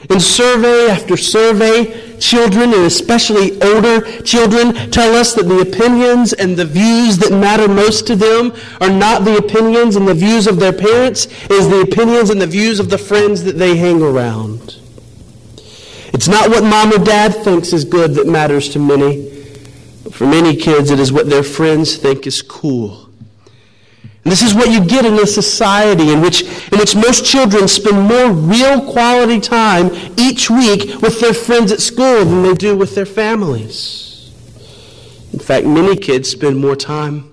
In 0.10 0.20
survey 0.20 0.90
after 0.90 1.16
survey, 1.16 2.18
children, 2.20 2.74
and 2.74 2.84
especially 2.86 3.62
older 3.62 4.02
children, 4.24 4.74
tell 4.90 5.16
us 5.16 5.34
that 5.34 5.44
the 5.44 5.60
opinions 5.60 6.34
and 6.34 6.58
the 6.58 6.66
views 6.66 7.20
that 7.20 7.32
matter 7.32 7.68
most 7.68 8.08
to 8.08 8.16
them 8.16 8.52
are 8.82 8.90
not 8.90 9.24
the 9.24 9.38
opinions 9.38 9.96
and 9.96 10.08
the 10.08 10.16
views 10.16 10.48
of 10.48 10.60
their 10.60 10.74
parents, 10.74 11.26
it 11.26 11.52
is 11.52 11.70
the 11.70 11.82
opinions 11.82 12.32
and 12.32 12.42
the 12.42 12.48
views 12.48 12.80
of 12.80 12.90
the 12.90 12.98
friends 12.98 13.44
that 13.44 13.58
they 13.58 13.78
hang 13.78 14.02
around. 14.02 14.78
It's 16.12 16.28
not 16.28 16.50
what 16.50 16.64
mom 16.64 16.92
or 16.92 17.04
dad 17.04 17.36
thinks 17.44 17.72
is 17.72 17.86
good 17.86 18.16
that 18.16 18.26
matters 18.26 18.70
to 18.70 18.80
many. 18.80 19.30
But 20.04 20.14
for 20.16 20.26
many 20.26 20.56
kids, 20.56 20.90
it 20.90 21.00
is 21.00 21.12
what 21.14 21.30
their 21.30 21.44
friends 21.44 21.98
think 21.98 22.26
is 22.26 22.42
cool. 22.42 23.09
And 24.24 24.32
this 24.32 24.42
is 24.42 24.54
what 24.54 24.70
you 24.70 24.84
get 24.84 25.06
in 25.06 25.14
a 25.14 25.26
society 25.26 26.12
in 26.12 26.22
which, 26.22 26.44
in 26.44 26.78
which 26.78 26.96
most 26.96 27.26
children 27.26 27.68
spend 27.68 28.02
more 28.02 28.32
real 28.32 28.92
quality 28.92 29.40
time 29.40 29.92
each 30.18 30.50
week 30.50 31.02
with 31.02 31.20
their 31.22 31.34
friends 31.34 31.72
at 31.72 31.80
school 31.80 32.26
than 32.26 32.44
they 32.44 32.54
do 32.54 32.76
with 32.76 32.96
their 32.96 33.06
families. 33.06 34.32
In 35.32 35.40
fact, 35.40 35.66
many 35.66 35.96
kids 35.96 36.30
spend 36.30 36.58
more 36.58 36.76
time 36.76 37.32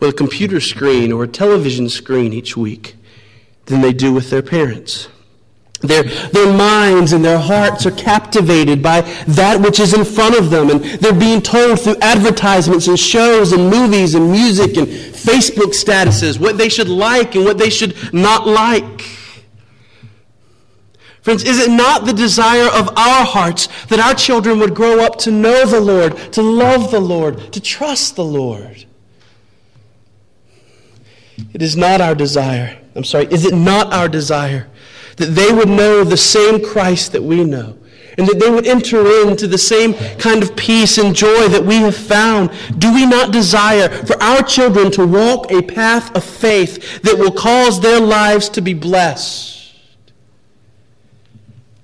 with 0.00 0.10
a 0.10 0.12
computer 0.12 0.60
screen 0.60 1.12
or 1.12 1.24
a 1.24 1.28
television 1.28 1.88
screen 1.88 2.32
each 2.32 2.56
week 2.56 2.96
than 3.66 3.80
they 3.80 3.92
do 3.92 4.12
with 4.12 4.30
their 4.30 4.42
parents. 4.42 5.08
Their, 5.80 6.04
their 6.04 6.52
minds 6.56 7.12
and 7.12 7.24
their 7.24 7.38
hearts 7.38 7.84
are 7.84 7.90
captivated 7.90 8.82
by 8.82 9.02
that 9.28 9.60
which 9.60 9.78
is 9.78 9.92
in 9.92 10.04
front 10.04 10.36
of 10.38 10.50
them. 10.50 10.70
And 10.70 10.82
they're 10.82 11.12
being 11.12 11.42
told 11.42 11.80
through 11.80 11.96
advertisements 12.00 12.88
and 12.88 12.98
shows 12.98 13.52
and 13.52 13.70
movies 13.70 14.14
and 14.14 14.30
music 14.30 14.76
and 14.78 15.05
Facebook 15.26 15.74
statuses 15.74 16.38
what 16.38 16.56
they 16.56 16.68
should 16.68 16.88
like 16.88 17.34
and 17.34 17.44
what 17.44 17.58
they 17.58 17.70
should 17.70 17.96
not 18.14 18.46
like. 18.46 19.02
Friends, 21.20 21.42
is 21.42 21.58
it 21.58 21.70
not 21.70 22.06
the 22.06 22.12
desire 22.12 22.68
of 22.68 22.88
our 22.96 23.24
hearts 23.24 23.66
that 23.86 23.98
our 23.98 24.14
children 24.14 24.60
would 24.60 24.76
grow 24.76 25.00
up 25.00 25.18
to 25.18 25.32
know 25.32 25.66
the 25.66 25.80
Lord, 25.80 26.16
to 26.34 26.40
love 26.42 26.92
the 26.92 27.00
Lord, 27.00 27.52
to 27.52 27.60
trust 27.60 28.14
the 28.14 28.24
Lord? 28.24 28.84
It 31.52 31.62
is 31.62 31.76
not 31.76 32.00
our 32.00 32.14
desire. 32.14 32.78
I'm 32.94 33.02
sorry, 33.02 33.26
is 33.26 33.44
it 33.44 33.54
not 33.54 33.92
our 33.92 34.08
desire 34.08 34.68
that 35.16 35.26
they 35.26 35.52
would 35.52 35.68
know 35.68 36.04
the 36.04 36.16
same 36.16 36.64
Christ 36.64 37.10
that 37.10 37.24
we 37.24 37.42
know, 37.42 37.76
and 38.18 38.26
that 38.26 38.38
they 38.38 38.50
would 38.50 38.66
enter 38.66 39.06
into 39.22 39.46
the 39.46 39.58
same 39.58 39.94
kind 40.18 40.42
of 40.42 40.56
peace 40.56 40.98
and 40.98 41.14
joy 41.14 41.48
that 41.48 41.64
we 41.64 41.76
have 41.76 41.96
found. 41.96 42.50
Do 42.78 42.92
we 42.92 43.06
not 43.06 43.32
desire 43.32 43.88
for 44.06 44.20
our 44.22 44.42
children 44.42 44.90
to 44.92 45.06
walk 45.06 45.50
a 45.50 45.62
path 45.62 46.14
of 46.16 46.24
faith 46.24 47.02
that 47.02 47.18
will 47.18 47.32
cause 47.32 47.80
their 47.80 48.00
lives 48.00 48.48
to 48.50 48.60
be 48.60 48.74
blessed? 48.74 49.74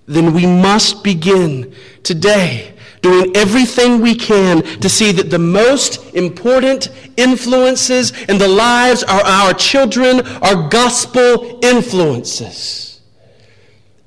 Then 0.07 0.35
we 0.35 0.47
must 0.47 1.05
begin 1.05 1.75
today 2.03 2.75
doing 3.03 3.37
everything 3.37 4.01
we 4.01 4.15
can 4.15 4.63
to 4.81 4.89
see 4.89 5.11
that 5.13 5.29
the 5.29 5.39
most 5.39 6.15
important 6.15 6.89
influences 7.17 8.13
in 8.29 8.39
the 8.39 8.49
lives 8.49 9.03
of 9.03 9.11
our 9.11 9.53
children 9.53 10.21
are 10.41 10.69
gospel 10.69 11.59
influences 11.63 12.92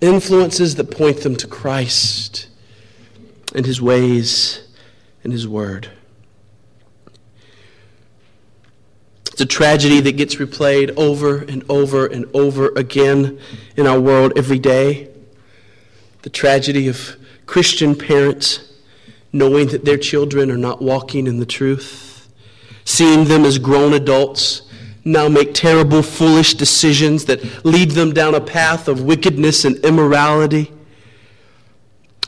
influences 0.02 0.76
that 0.76 0.92
point 0.92 1.22
them 1.22 1.36
to 1.38 1.48
Christ 1.48 2.48
and 3.54 3.66
his 3.66 3.82
ways 3.82 4.68
and 5.24 5.32
his 5.32 5.48
word. 5.48 5.90
It's 9.32 9.42
a 9.42 9.46
tragedy 9.46 10.00
that 10.00 10.14
gets 10.14 10.36
replayed 10.36 10.96
over 10.96 11.40
and 11.40 11.64
over 11.70 12.06
and 12.06 12.26
over 12.34 12.70
again 12.78 13.40
in 13.76 13.86
our 13.86 14.00
world 14.00 14.34
every 14.38 14.60
day. 14.60 15.10
The 16.22 16.30
tragedy 16.30 16.88
of 16.88 17.18
Christian 17.46 17.96
parents 17.96 18.72
knowing 19.34 19.68
that 19.68 19.84
their 19.84 19.98
children 19.98 20.50
are 20.50 20.58
not 20.58 20.82
walking 20.82 21.28
in 21.28 21.40
the 21.40 21.46
truth, 21.46 22.30
seeing 22.86 23.26
them 23.26 23.44
as 23.44 23.58
grown 23.58 23.94
adults 23.94 24.62
now 25.06 25.30
make 25.30 25.54
terrible, 25.54 26.02
foolish 26.02 26.56
decisions 26.56 27.26
that 27.26 27.64
lead 27.64 27.92
them 27.92 28.12
down 28.12 28.34
a 28.34 28.42
path 28.42 28.88
of 28.88 29.04
wickedness 29.04 29.64
and 29.64 29.78
immorality. 29.86 30.72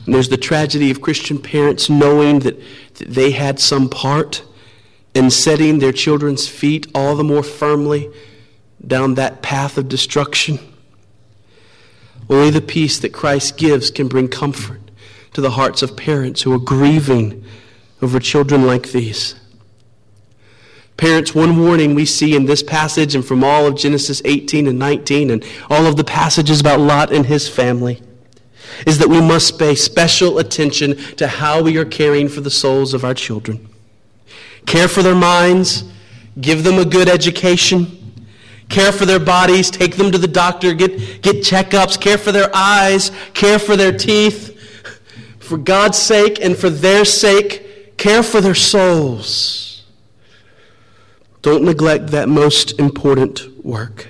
And 0.06 0.14
there's 0.14 0.28
the 0.28 0.36
tragedy 0.36 0.90
of 0.90 1.02
Christian 1.02 1.38
parents 1.38 1.90
knowing 1.90 2.38
that, 2.40 2.62
they 3.00 3.30
had 3.30 3.60
some 3.60 3.88
part 3.88 4.42
in 5.14 5.30
setting 5.30 5.78
their 5.78 5.92
children's 5.92 6.48
feet 6.48 6.88
all 6.92 7.14
the 7.14 7.22
more 7.22 7.44
firmly 7.44 8.10
down 8.84 9.14
that 9.14 9.40
path 9.40 9.78
of 9.78 9.88
destruction. 9.88 10.58
Only 12.28 12.50
the 12.50 12.60
peace 12.60 12.98
that 12.98 13.12
Christ 13.12 13.56
gives 13.56 13.92
can 13.92 14.08
bring 14.08 14.26
comfort 14.26 14.80
to 15.32 15.40
the 15.40 15.52
hearts 15.52 15.82
of 15.82 15.96
parents 15.96 16.42
who 16.42 16.52
are 16.52 16.58
grieving 16.58 17.44
over 18.02 18.18
children 18.18 18.66
like 18.66 18.90
these. 18.90 19.36
Parents, 20.98 21.32
one 21.32 21.56
warning 21.56 21.94
we 21.94 22.04
see 22.04 22.34
in 22.34 22.46
this 22.46 22.60
passage 22.60 23.14
and 23.14 23.24
from 23.24 23.44
all 23.44 23.66
of 23.68 23.76
Genesis 23.76 24.20
18 24.24 24.66
and 24.66 24.80
19 24.80 25.30
and 25.30 25.44
all 25.70 25.86
of 25.86 25.96
the 25.96 26.02
passages 26.02 26.60
about 26.60 26.80
Lot 26.80 27.12
and 27.12 27.24
his 27.24 27.48
family 27.48 28.02
is 28.84 28.98
that 28.98 29.08
we 29.08 29.20
must 29.20 29.60
pay 29.60 29.76
special 29.76 30.38
attention 30.38 30.96
to 31.14 31.28
how 31.28 31.62
we 31.62 31.78
are 31.78 31.84
caring 31.84 32.28
for 32.28 32.40
the 32.40 32.50
souls 32.50 32.94
of 32.94 33.04
our 33.04 33.14
children. 33.14 33.68
Care 34.66 34.88
for 34.88 35.04
their 35.04 35.14
minds, 35.14 35.84
give 36.40 36.64
them 36.64 36.78
a 36.78 36.84
good 36.84 37.08
education, 37.08 37.86
care 38.68 38.90
for 38.90 39.06
their 39.06 39.20
bodies, 39.20 39.70
take 39.70 39.96
them 39.96 40.10
to 40.10 40.18
the 40.18 40.26
doctor, 40.26 40.74
get, 40.74 41.22
get 41.22 41.36
checkups, 41.36 41.98
care 42.00 42.18
for 42.18 42.32
their 42.32 42.50
eyes, 42.52 43.12
care 43.34 43.60
for 43.60 43.76
their 43.76 43.96
teeth. 43.96 44.56
For 45.38 45.56
God's 45.56 45.96
sake 45.96 46.44
and 46.44 46.56
for 46.56 46.68
their 46.68 47.04
sake, 47.04 47.96
care 47.96 48.24
for 48.24 48.40
their 48.40 48.56
souls. 48.56 49.67
Don't 51.48 51.64
neglect 51.64 52.08
that 52.08 52.28
most 52.28 52.78
important 52.78 53.64
work. 53.64 54.08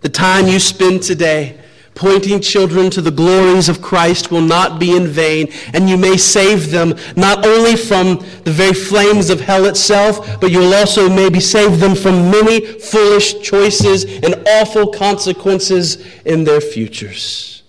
The 0.00 0.08
time 0.08 0.48
you 0.48 0.58
spend 0.58 1.04
today 1.04 1.56
pointing 1.94 2.40
children 2.40 2.90
to 2.90 3.00
the 3.00 3.12
glories 3.12 3.68
of 3.68 3.80
Christ 3.80 4.32
will 4.32 4.40
not 4.40 4.80
be 4.80 4.96
in 4.96 5.06
vain, 5.06 5.52
and 5.72 5.88
you 5.88 5.96
may 5.96 6.16
save 6.16 6.72
them 6.72 6.96
not 7.14 7.46
only 7.46 7.76
from 7.76 8.16
the 8.42 8.50
very 8.50 8.74
flames 8.74 9.30
of 9.30 9.40
hell 9.40 9.66
itself, 9.66 10.40
but 10.40 10.50
you 10.50 10.58
will 10.58 10.74
also 10.74 11.08
maybe 11.08 11.38
save 11.38 11.78
them 11.78 11.94
from 11.94 12.28
many 12.28 12.66
foolish 12.66 13.40
choices 13.40 14.02
and 14.04 14.34
awful 14.48 14.88
consequences 14.88 16.04
in 16.24 16.42
their 16.42 16.60
futures. 16.60 17.62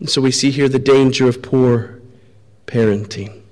And 0.00 0.08
so 0.08 0.22
we 0.22 0.30
see 0.30 0.50
here 0.50 0.70
the 0.70 0.78
danger 0.78 1.28
of 1.28 1.42
poor 1.42 2.00
parenting. 2.66 3.42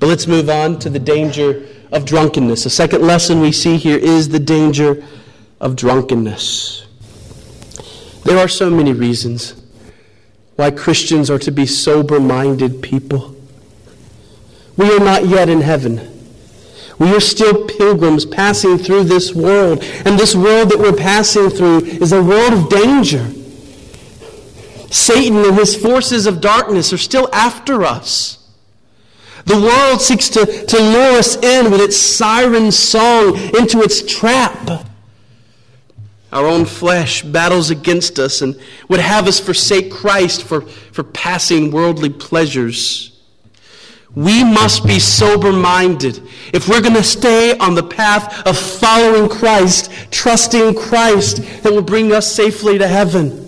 But 0.00 0.06
let's 0.06 0.26
move 0.26 0.48
on 0.48 0.78
to 0.78 0.88
the 0.88 0.98
danger 0.98 1.68
of 1.92 2.04
drunkenness. 2.04 2.64
The 2.64 2.70
second 2.70 3.02
lesson 3.02 3.40
we 3.40 3.52
see 3.52 3.76
here 3.76 3.98
is 3.98 4.30
the 4.30 4.40
danger 4.40 5.04
of 5.60 5.76
drunkenness. 5.76 6.86
There 8.24 8.38
are 8.38 8.48
so 8.48 8.70
many 8.70 8.92
reasons 8.92 9.54
why 10.56 10.70
Christians 10.70 11.30
are 11.30 11.38
to 11.38 11.50
be 11.50 11.66
sober 11.66 12.18
minded 12.18 12.82
people. 12.82 13.36
We 14.76 14.90
are 14.90 15.00
not 15.00 15.26
yet 15.26 15.48
in 15.48 15.60
heaven. 15.60 16.08
We 16.98 17.14
are 17.14 17.20
still 17.20 17.66
pilgrims 17.66 18.24
passing 18.24 18.78
through 18.78 19.04
this 19.04 19.34
world. 19.34 19.82
And 20.04 20.18
this 20.18 20.34
world 20.34 20.70
that 20.70 20.78
we're 20.78 20.92
passing 20.92 21.50
through 21.50 21.78
is 21.78 22.12
a 22.12 22.22
world 22.22 22.52
of 22.52 22.68
danger. 22.68 23.26
Satan 24.90 25.38
and 25.38 25.56
his 25.56 25.74
forces 25.74 26.26
of 26.26 26.40
darkness 26.40 26.92
are 26.92 26.98
still 26.98 27.28
after 27.32 27.82
us. 27.82 28.41
The 29.44 29.60
world 29.60 30.00
seeks 30.00 30.28
to, 30.30 30.46
to 30.46 30.78
lure 30.78 31.18
us 31.18 31.36
in 31.36 31.70
with 31.70 31.80
its 31.80 31.96
siren 31.96 32.70
song 32.70 33.36
into 33.36 33.80
its 33.82 34.02
trap. 34.02 34.86
Our 36.32 36.46
own 36.46 36.64
flesh 36.64 37.22
battles 37.22 37.70
against 37.70 38.18
us 38.18 38.40
and 38.40 38.58
would 38.88 39.00
have 39.00 39.28
us 39.28 39.38
forsake 39.38 39.92
Christ 39.92 40.44
for, 40.44 40.62
for 40.62 41.02
passing 41.02 41.70
worldly 41.70 42.08
pleasures. 42.10 43.20
We 44.14 44.44
must 44.44 44.86
be 44.86 44.98
sober 44.98 45.52
minded 45.52 46.22
if 46.52 46.68
we're 46.68 46.82
going 46.82 46.94
to 46.94 47.02
stay 47.02 47.56
on 47.58 47.74
the 47.74 47.82
path 47.82 48.46
of 48.46 48.58
following 48.58 49.28
Christ, 49.28 49.90
trusting 50.10 50.74
Christ 50.74 51.38
that 51.62 51.72
will 51.72 51.82
bring 51.82 52.12
us 52.12 52.30
safely 52.30 52.78
to 52.78 52.86
heaven. 52.86 53.41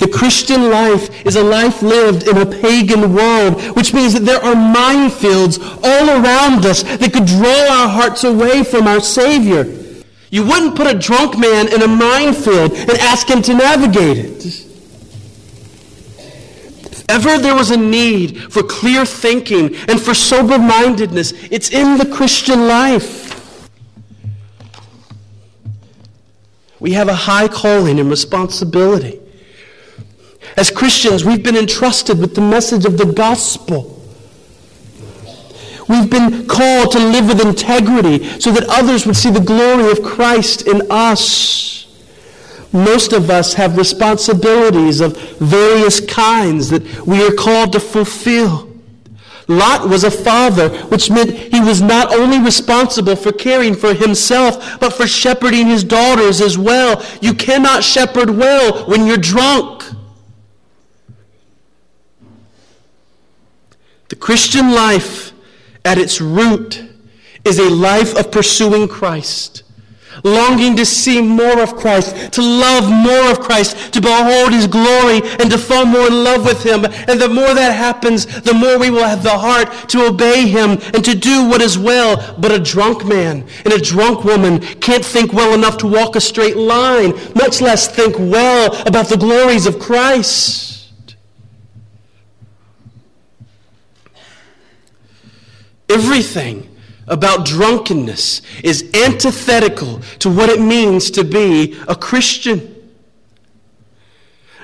The 0.00 0.08
Christian 0.08 0.70
life 0.70 1.26
is 1.26 1.36
a 1.36 1.42
life 1.42 1.82
lived 1.82 2.26
in 2.26 2.38
a 2.38 2.46
pagan 2.46 3.14
world, 3.14 3.60
which 3.76 3.92
means 3.92 4.14
that 4.14 4.24
there 4.24 4.42
are 4.42 4.54
minefields 4.54 5.60
all 5.84 6.08
around 6.08 6.64
us 6.64 6.82
that 6.82 7.12
could 7.12 7.26
draw 7.26 7.68
our 7.68 7.88
hearts 7.88 8.24
away 8.24 8.64
from 8.64 8.86
our 8.86 9.00
Savior. 9.00 9.64
You 10.30 10.46
wouldn't 10.46 10.74
put 10.74 10.86
a 10.86 10.98
drunk 10.98 11.38
man 11.38 11.70
in 11.70 11.82
a 11.82 11.86
minefield 11.86 12.72
and 12.72 12.92
ask 12.92 13.28
him 13.28 13.42
to 13.42 13.52
navigate 13.52 14.16
it. 14.16 14.46
If 16.86 17.04
ever 17.10 17.36
there 17.36 17.54
was 17.54 17.70
a 17.70 17.76
need 17.76 18.50
for 18.50 18.62
clear 18.62 19.04
thinking 19.04 19.76
and 19.86 20.00
for 20.00 20.14
sober 20.14 20.58
mindedness, 20.58 21.32
it's 21.50 21.68
in 21.70 21.98
the 21.98 22.06
Christian 22.06 22.66
life. 22.66 23.28
We 26.78 26.92
have 26.92 27.08
a 27.08 27.14
high 27.14 27.48
calling 27.48 28.00
and 28.00 28.08
responsibility. 28.08 29.19
As 30.56 30.70
Christians, 30.70 31.24
we've 31.24 31.42
been 31.42 31.56
entrusted 31.56 32.18
with 32.18 32.34
the 32.34 32.40
message 32.40 32.84
of 32.84 32.98
the 32.98 33.06
gospel. 33.06 33.96
We've 35.88 36.10
been 36.10 36.46
called 36.46 36.92
to 36.92 36.98
live 36.98 37.26
with 37.26 37.44
integrity 37.44 38.24
so 38.38 38.52
that 38.52 38.64
others 38.68 39.06
would 39.06 39.16
see 39.16 39.30
the 39.30 39.40
glory 39.40 39.90
of 39.90 40.02
Christ 40.02 40.68
in 40.68 40.82
us. 40.90 41.86
Most 42.72 43.12
of 43.12 43.28
us 43.30 43.54
have 43.54 43.76
responsibilities 43.76 45.00
of 45.00 45.16
various 45.38 46.00
kinds 46.00 46.70
that 46.70 47.06
we 47.06 47.26
are 47.26 47.32
called 47.32 47.72
to 47.72 47.80
fulfill. 47.80 48.70
Lot 49.48 49.88
was 49.88 50.04
a 50.04 50.10
father, 50.12 50.68
which 50.86 51.10
meant 51.10 51.32
he 51.32 51.60
was 51.60 51.82
not 51.82 52.14
only 52.14 52.38
responsible 52.38 53.16
for 53.16 53.32
caring 53.32 53.74
for 53.74 53.92
himself, 53.92 54.78
but 54.78 54.92
for 54.92 55.08
shepherding 55.08 55.66
his 55.66 55.82
daughters 55.82 56.40
as 56.40 56.56
well. 56.56 57.04
You 57.20 57.34
cannot 57.34 57.82
shepherd 57.82 58.30
well 58.30 58.88
when 58.88 59.08
you're 59.08 59.16
drunk. 59.16 59.79
The 64.10 64.16
Christian 64.16 64.72
life, 64.72 65.32
at 65.84 65.96
its 65.96 66.20
root, 66.20 66.84
is 67.44 67.58
a 67.58 67.70
life 67.70 68.16
of 68.16 68.30
pursuing 68.32 68.88
Christ. 68.88 69.62
longing 70.24 70.76
to 70.76 70.84
see 70.84 71.22
more 71.22 71.60
of 71.60 71.76
Christ, 71.76 72.32
to 72.32 72.42
love 72.42 72.90
more 72.90 73.30
of 73.30 73.40
Christ, 73.40 73.92
to 73.94 74.00
behold 74.00 74.52
his 74.52 74.66
glory, 74.66 75.20
and 75.38 75.50
to 75.50 75.56
fall 75.56 75.86
more 75.86 76.08
in 76.08 76.24
love 76.24 76.44
with 76.44 76.62
him. 76.64 76.84
And 76.84 77.20
the 77.20 77.28
more 77.28 77.54
that 77.54 77.72
happens, 77.72 78.26
the 78.42 78.52
more 78.52 78.78
we 78.78 78.90
will 78.90 79.04
have 79.04 79.22
the 79.22 79.38
heart 79.38 79.88
to 79.90 80.06
obey 80.06 80.48
him 80.48 80.72
and 80.92 81.04
to 81.04 81.14
do 81.14 81.48
what 81.48 81.62
is 81.62 81.78
well. 81.78 82.34
But 82.38 82.52
a 82.52 82.58
drunk 82.58 83.06
man 83.06 83.46
and 83.64 83.72
a 83.72 83.80
drunk 83.80 84.24
woman 84.24 84.60
can't 84.80 85.04
think 85.04 85.32
well 85.32 85.54
enough 85.54 85.78
to 85.78 85.86
walk 85.86 86.16
a 86.16 86.20
straight 86.20 86.56
line, 86.56 87.12
much 87.34 87.60
less 87.60 87.88
think 87.88 88.16
well 88.18 88.76
about 88.86 89.08
the 89.08 89.16
glories 89.16 89.66
of 89.66 89.78
Christ. 89.78 90.79
Everything 95.90 96.66
about 97.08 97.44
drunkenness 97.44 98.42
is 98.62 98.88
antithetical 98.94 100.00
to 100.20 100.30
what 100.30 100.48
it 100.48 100.60
means 100.60 101.10
to 101.10 101.24
be 101.24 101.78
a 101.88 101.96
Christian. 101.96 102.76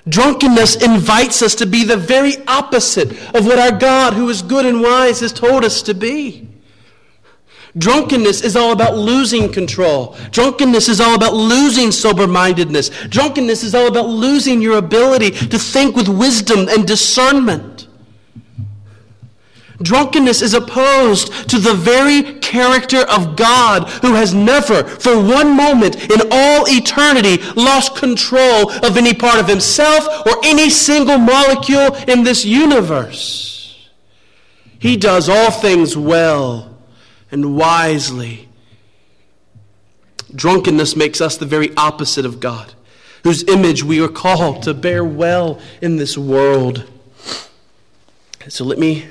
Drunkenness 0.09 0.77
invites 0.77 1.43
us 1.43 1.57
to 1.57 1.67
be 1.67 1.83
the 1.83 1.97
very 1.97 2.35
opposite 2.47 3.11
of 3.35 3.45
what 3.45 3.59
our 3.59 3.77
God, 3.77 4.13
who 4.13 4.29
is 4.29 4.41
good 4.41 4.65
and 4.65 4.81
wise, 4.81 5.19
has 5.21 5.33
told 5.33 5.65
us 5.65 5.83
to 5.83 5.95
be. 5.95 6.49
Drunkenness 7.77 8.41
is 8.41 8.57
all 8.57 8.73
about 8.73 8.97
losing 8.97 9.53
control. 9.53 10.17
Drunkenness 10.31 10.89
is 10.89 11.01
all 11.01 11.15
about 11.15 11.35
losing 11.35 11.91
sober 11.91 12.27
mindedness. 12.27 12.89
Drunkenness 13.09 13.65
is 13.65 13.75
all 13.75 13.89
about 13.89 14.07
losing 14.09 14.63
your 14.63 14.79
ability 14.79 15.33
to 15.33 15.59
think 15.59 15.95
with 15.95 16.09
wisdom 16.09 16.69
and 16.71 16.87
discernment. 16.87 17.76
Drunkenness 19.83 20.41
is 20.41 20.55
opposed 20.55 21.51
to 21.51 21.59
the 21.59 21.75
very 21.75 22.35
character 22.41 23.01
of 23.01 23.37
God 23.37 23.89
who 24.01 24.15
has 24.15 24.33
never, 24.33 24.85
for 24.85 25.17
one 25.17 25.55
moment 25.55 25.97
in 26.11 26.21
all 26.31 26.65
eternity, 26.67 27.43
lost 27.55 27.97
control 27.97 28.71
of 28.71 28.97
any 28.97 29.13
part 29.13 29.39
of 29.39 29.49
himself 29.49 30.27
or 30.27 30.45
any 30.45 30.71
single 30.71 31.19
molecule 31.19 31.95
in 32.09 32.25
this 32.25 32.45
universe. 32.45 33.91
He 34.79 34.97
does 34.97 35.29
all 35.29 35.51
things 35.51 35.97
well 35.97 36.79
and 37.31 37.57
wisely. 37.57 38.49
Drunkenness 40.35 40.97
makes 40.97 41.21
us 41.21 41.37
the 41.37 41.47
very 41.47 41.75
opposite 41.77 42.25
of 42.25 42.41
God, 42.41 42.73
whose 43.25 43.43
image 43.45 43.83
we 43.83 44.01
are 44.03 44.09
called 44.09 44.63
to 44.63 44.75
bear 44.75 45.05
well 45.05 45.61
in 45.83 45.97
this 45.97 46.17
world. 46.17 46.85
So 48.49 48.65
let 48.65 48.79
me 48.79 49.07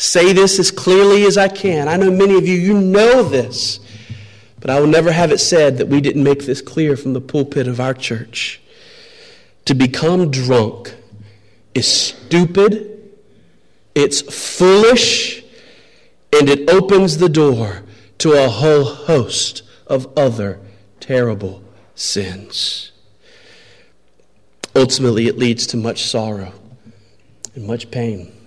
say 0.00 0.32
this 0.32 0.58
as 0.58 0.70
clearly 0.70 1.24
as 1.24 1.36
I 1.36 1.48
can. 1.48 1.86
I 1.86 1.96
know 1.96 2.10
many 2.10 2.34
of 2.36 2.48
you, 2.48 2.54
you 2.54 2.80
know 2.80 3.22
this, 3.22 3.80
but 4.58 4.70
I 4.70 4.80
will 4.80 4.86
never 4.86 5.12
have 5.12 5.30
it 5.30 5.38
said 5.38 5.76
that 5.76 5.88
we 5.88 6.00
didn't 6.00 6.24
make 6.24 6.46
this 6.46 6.62
clear 6.62 6.96
from 6.96 7.12
the 7.12 7.20
pulpit 7.20 7.68
of 7.68 7.80
our 7.80 7.92
church. 7.92 8.62
To 9.66 9.74
become 9.74 10.30
drunk 10.30 10.94
is 11.74 11.86
stupid, 11.86 13.12
it's 13.94 14.22
foolish, 14.22 15.44
and 16.32 16.48
it 16.48 16.70
opens 16.70 17.18
the 17.18 17.28
door 17.28 17.82
to 18.18 18.32
a 18.32 18.48
whole 18.48 18.84
host 18.84 19.62
of 19.86 20.10
other 20.16 20.60
terrible 20.98 21.62
sins. 21.94 22.92
Ultimately, 24.74 25.26
it 25.26 25.36
leads 25.36 25.66
to 25.68 25.76
much 25.76 26.04
sorrow 26.04 26.54
and 27.54 27.66
much 27.66 27.90
pain. 27.90 28.39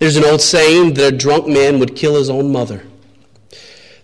There's 0.00 0.16
an 0.16 0.24
old 0.24 0.40
saying 0.40 0.94
that 0.94 1.12
a 1.12 1.16
drunk 1.16 1.46
man 1.46 1.78
would 1.78 1.94
kill 1.94 2.16
his 2.16 2.30
own 2.30 2.50
mother. 2.50 2.84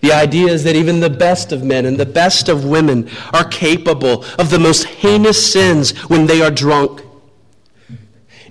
The 0.02 0.12
idea 0.12 0.48
is 0.48 0.62
that 0.64 0.76
even 0.76 1.00
the 1.00 1.08
best 1.08 1.52
of 1.52 1.64
men 1.64 1.86
and 1.86 1.96
the 1.96 2.04
best 2.04 2.50
of 2.50 2.66
women 2.66 3.08
are 3.32 3.48
capable 3.48 4.22
of 4.38 4.50
the 4.50 4.58
most 4.58 4.84
heinous 4.84 5.52
sins 5.52 5.96
when 6.10 6.26
they 6.26 6.42
are 6.42 6.50
drunk. 6.50 7.00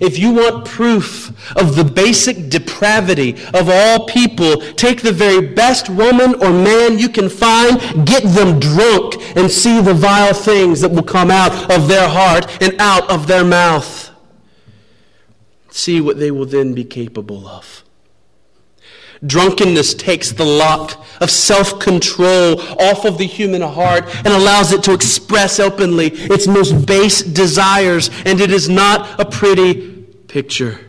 If 0.00 0.18
you 0.18 0.32
want 0.32 0.66
proof 0.66 1.28
of 1.56 1.76
the 1.76 1.84
basic 1.84 2.50
depravity 2.50 3.36
of 3.54 3.70
all 3.70 4.06
people, 4.06 4.60
take 4.72 5.02
the 5.02 5.12
very 5.12 5.40
best 5.54 5.88
woman 5.88 6.34
or 6.42 6.50
man 6.50 6.98
you 6.98 7.08
can 7.08 7.28
find, 7.28 7.78
get 8.04 8.24
them 8.24 8.58
drunk, 8.58 9.14
and 9.36 9.48
see 9.48 9.80
the 9.80 9.94
vile 9.94 10.34
things 10.34 10.80
that 10.80 10.90
will 10.90 11.04
come 11.04 11.30
out 11.30 11.70
of 11.70 11.86
their 11.86 12.08
heart 12.08 12.60
and 12.60 12.74
out 12.80 13.08
of 13.08 13.28
their 13.28 13.44
mouth 13.44 14.05
see 15.76 16.00
what 16.00 16.18
they 16.18 16.30
will 16.30 16.46
then 16.46 16.72
be 16.74 16.84
capable 16.84 17.46
of. 17.46 17.84
Drunkenness 19.24 19.94
takes 19.94 20.32
the 20.32 20.44
lock 20.44 21.04
of 21.20 21.30
self 21.30 21.78
control 21.78 22.60
off 22.80 23.04
of 23.04 23.18
the 23.18 23.26
human 23.26 23.62
heart 23.62 24.04
and 24.16 24.28
allows 24.28 24.72
it 24.72 24.82
to 24.84 24.92
express 24.92 25.58
openly 25.58 26.08
its 26.12 26.46
most 26.46 26.86
base 26.86 27.22
desires, 27.22 28.10
and 28.24 28.40
it 28.40 28.50
is 28.50 28.68
not 28.68 29.18
a 29.18 29.24
pretty 29.24 30.02
picture. 30.28 30.80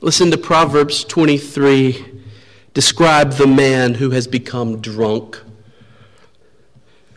Listen 0.00 0.30
to 0.30 0.38
Proverbs 0.38 1.04
23 1.04 2.04
describe 2.74 3.32
the 3.34 3.46
man 3.46 3.94
who 3.94 4.10
has 4.10 4.26
become 4.26 4.80
drunk. 4.80 5.40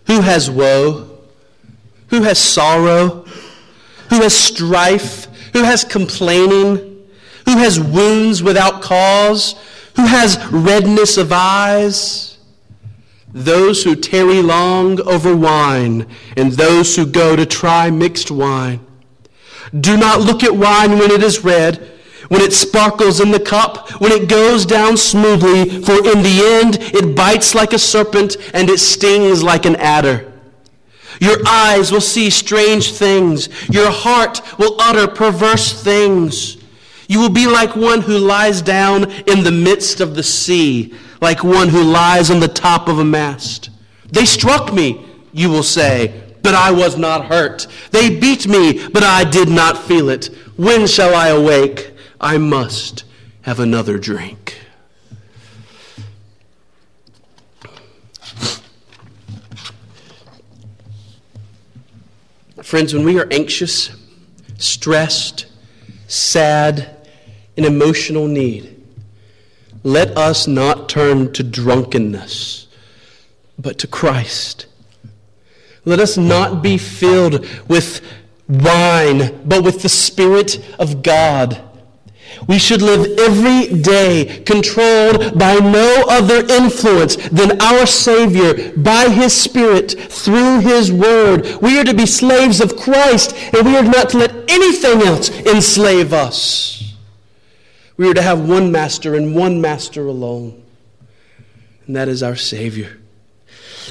Who 0.06 0.22
has 0.22 0.50
woe? 0.50 1.18
Who 2.10 2.22
has 2.22 2.40
sorrow? 2.40 3.27
Who 4.10 4.22
has 4.22 4.36
strife, 4.36 5.26
who 5.54 5.64
has 5.64 5.84
complaining, 5.84 7.06
who 7.46 7.58
has 7.58 7.80
wounds 7.80 8.44
without 8.44 8.82
cause, 8.82 9.56
who 9.96 10.06
has 10.06 10.38
redness 10.52 11.18
of 11.18 11.32
eyes. 11.32 12.38
Those 13.34 13.84
who 13.84 13.96
tarry 13.96 14.42
long 14.42 15.02
over 15.02 15.36
wine, 15.36 16.08
and 16.36 16.52
those 16.54 16.96
who 16.96 17.06
go 17.06 17.36
to 17.36 17.46
try 17.46 17.90
mixed 17.90 18.32
wine. 18.32 18.80
Do 19.78 19.98
not 19.98 20.22
look 20.22 20.44
at 20.44 20.56
wine 20.56 20.98
when 20.98 21.12
it 21.12 21.22
is 21.22 21.44
red, 21.44 21.78
when 22.30 22.42
it 22.42 22.54
sparkles 22.54 23.20
in 23.20 23.32
the 23.32 23.40
cup, 23.40 23.90
when 24.02 24.12
it 24.12 24.30
goes 24.30 24.66
down 24.66 24.98
smoothly, 24.98 25.82
for 25.82 25.94
in 25.94 26.24
the 26.24 26.42
end 26.62 26.78
it 26.80 27.16
bites 27.16 27.56
like 27.56 27.74
a 27.74 27.80
serpent 27.80 28.38
and 28.54 28.70
it 28.70 28.80
stings 28.80 29.44
like 29.44 29.66
an 29.66 29.76
adder. 29.78 30.27
Your 31.20 31.38
eyes 31.48 31.92
will 31.92 32.02
see 32.02 32.30
strange 32.30 32.92
things. 32.92 33.50
Your 33.70 33.92
heart 33.92 34.42
will 34.58 34.76
utter 34.80 35.08
perverse 35.08 35.82
things. 35.82 36.58
You 37.08 37.20
will 37.20 37.30
be 37.30 37.48
like 37.48 37.76
one 37.76 38.02
who 38.02 38.18
lies 38.18 38.62
down 38.62 39.10
in 39.12 39.44
the 39.44 39.52
midst 39.52 40.02
of 40.02 40.16
the 40.16 40.24
sea, 40.24 40.94
like 41.22 41.44
one 41.44 41.70
who 41.70 41.82
lies 41.82 42.30
on 42.30 42.40
the 42.40 42.48
top 42.48 42.88
of 42.88 43.00
a 43.00 43.06
mast. 43.06 43.70
They 44.12 44.26
struck 44.26 44.74
me, 44.74 45.06
you 45.32 45.50
will 45.50 45.64
say, 45.64 46.24
but 46.44 46.54
I 46.54 46.72
was 46.72 46.98
not 46.98 47.26
hurt. 47.26 47.68
They 47.92 48.20
beat 48.20 48.48
me, 48.48 48.88
but 48.90 49.04
I 49.04 49.24
did 49.24 49.50
not 49.50 49.84
feel 49.84 50.10
it. 50.10 50.26
When 50.58 50.88
shall 50.88 51.16
I 51.16 51.30
awake? 51.30 51.94
I 52.20 52.38
must 52.38 53.04
have 53.44 53.60
another 53.60 53.98
drink. 53.98 54.58
Friends, 62.68 62.94
when 62.94 63.06
we 63.06 63.18
are 63.18 63.30
anxious, 63.32 63.92
stressed, 64.58 65.46
sad, 66.10 67.08
in 67.56 67.64
emotional 67.64 68.28
need, 68.28 68.84
let 69.84 70.18
us 70.18 70.48
not 70.48 70.90
turn 70.90 71.32
to 71.32 71.44
drunkenness, 71.44 72.68
but 73.58 73.78
to 73.80 73.88
Christ. 73.88 74.66
Let 75.86 76.02
us 76.02 76.18
not 76.18 76.62
be 76.62 76.78
filled 76.78 77.48
with 77.70 78.02
wine, 78.50 79.40
but 79.46 79.64
with 79.64 79.82
the 79.82 79.88
Spirit 79.88 80.60
of 80.78 81.04
God. 81.04 81.67
We 82.48 82.60
should 82.60 82.82
live 82.82 83.18
every 83.20 83.68
day 83.82 84.44
controlled 84.46 85.38
by 85.38 85.56
no 85.56 86.06
other 86.08 86.46
influence 86.46 87.16
than 87.30 87.62
our 87.62 87.86
Savior 87.86 88.72
by 88.78 89.10
His 89.10 89.34
Spirit 89.34 89.92
through 89.92 90.60
His 90.60 90.92
Word. 90.92 91.58
We 91.62 91.80
are 91.80 91.84
to 91.84 91.94
be 91.94 92.06
slaves 92.06 92.62
of 92.62 92.78
Christ, 92.78 93.36
and 93.54 93.66
we 93.66 93.76
are 93.76 93.84
not 93.84 94.10
to 94.12 94.20
let 94.20 94.50
anything 94.50 95.02
else 95.02 95.30
enslave 95.30 96.14
us. 96.14 96.96
We 97.98 98.10
are 98.10 98.14
to 98.14 98.22
have 98.22 98.48
one 98.48 98.72
master 98.72 99.16
and 99.16 99.36
one 99.36 99.60
master 99.60 100.06
alone, 100.06 100.64
and 101.86 101.96
that 101.96 102.08
is 102.08 102.22
our 102.22 102.36
Savior. 102.36 103.00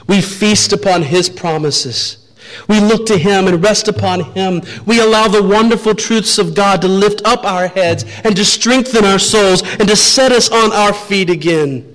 We 0.07 0.21
feast 0.21 0.73
upon 0.73 1.03
His 1.03 1.29
promises. 1.29 2.26
We 2.69 2.81
look 2.81 3.07
to 3.07 3.19
Him 3.19 3.49
and 3.49 3.63
rest 3.63 3.89
upon 3.89 4.21
Him. 4.21 4.63
We 4.85 5.01
allow 5.01 5.29
the 5.29 5.43
wonderful 5.43 5.95
truths 5.95 6.39
of 6.39 6.55
God 6.55 6.83
to 6.83 6.89
lift 6.89 7.23
up 7.25 7.45
our 7.45 7.69
heads 7.69 8.05
and 8.25 8.37
to 8.37 8.45
strengthen 8.45 9.05
our 9.05 9.19
souls 9.19 9.63
and 9.79 9.89
to 9.89 9.97
set 9.97 10.33
us 10.33 10.51
on 10.51 10.73
our 10.73 10.93
feet 10.93 11.31
again. 11.31 11.93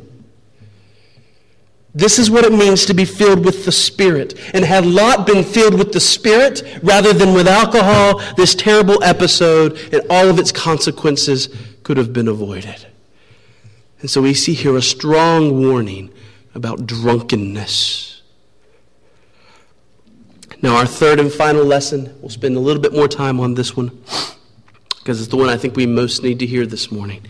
This 1.94 2.20
is 2.20 2.32
what 2.32 2.46
it 2.46 2.54
means 2.54 2.86
to 2.86 2.94
be 2.94 3.04
filled 3.04 3.44
with 3.44 3.66
the 3.66 3.72
Spirit. 3.72 4.40
And 4.54 4.64
had 4.64 4.86
Lot 4.86 5.28
been 5.28 5.44
filled 5.44 5.78
with 5.78 5.92
the 5.92 6.00
Spirit 6.00 6.64
rather 6.82 7.12
than 7.12 7.34
with 7.34 7.48
alcohol, 7.48 8.22
this 8.38 8.56
terrible 8.56 9.04
episode 9.04 9.78
and 9.92 10.02
all 10.10 10.30
of 10.30 10.40
its 10.40 10.52
consequences 10.52 11.50
could 11.84 11.98
have 11.98 12.14
been 12.14 12.30
avoided. 12.30 12.88
And 14.00 14.10
so 14.10 14.22
we 14.22 14.34
see 14.34 14.54
here 14.54 14.78
a 14.78 14.82
strong 14.82 15.62
warning 15.62 16.12
about 16.56 16.88
drunkenness. 16.88 18.11
Now, 20.62 20.76
our 20.76 20.86
third 20.86 21.20
and 21.20 21.32
final 21.32 21.66
lesson, 21.66 22.16
we'll 22.22 22.30
spend 22.30 22.56
a 22.56 22.60
little 22.60 22.82
bit 22.82 22.94
more 22.94 23.08
time 23.08 23.40
on 23.40 23.56
this 23.56 23.76
one 23.76 24.00
because 25.00 25.20
it's 25.20 25.32
the 25.32 25.38
one 25.38 25.50
I 25.50 25.58
think 25.58 25.76
we 25.76 25.88
most 25.88 26.22
need 26.22 26.38
to 26.40 26.46
hear 26.46 26.68
this 26.68 26.92
morning. 26.92 27.26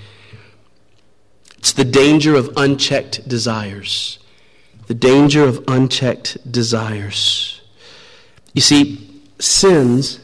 It's 1.58 1.72
the 1.72 1.86
danger 1.86 2.36
of 2.36 2.52
unchecked 2.58 3.28
desires. 3.30 4.20
The 4.88 4.94
danger 4.94 5.44
of 5.44 5.63
unchecked 5.70 6.52
desires. 6.52 7.62
You 8.54 8.62
see, 8.62 9.24
sins 9.39 10.20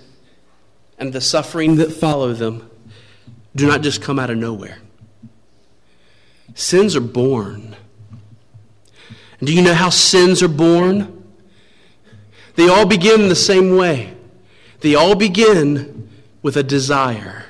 and 0.99 1.13
the 1.13 1.21
suffering 1.21 1.77
that 1.77 1.93
follow 1.93 2.33
them 2.33 2.69
do 3.55 3.67
not 3.67 3.81
just 3.81 4.01
come 4.01 4.19
out 4.19 4.29
of 4.29 4.37
nowhere. 4.37 4.79
Sins 6.55 6.95
are 6.95 7.01
born. 7.01 7.77
And 9.39 9.47
do 9.47 9.53
you 9.53 9.61
know 9.61 9.75
how 9.75 9.89
sins 9.89 10.43
are 10.43 10.49
born? 10.49 11.16
They 12.57 12.67
all 12.67 12.87
begin 12.87 13.29
the 13.29 13.35
same 13.35 13.77
way. 13.77 14.15
They 14.81 14.95
all 14.95 15.13
begin 15.15 16.09
with 16.41 16.57
a 16.57 16.63
desire. 16.63 17.45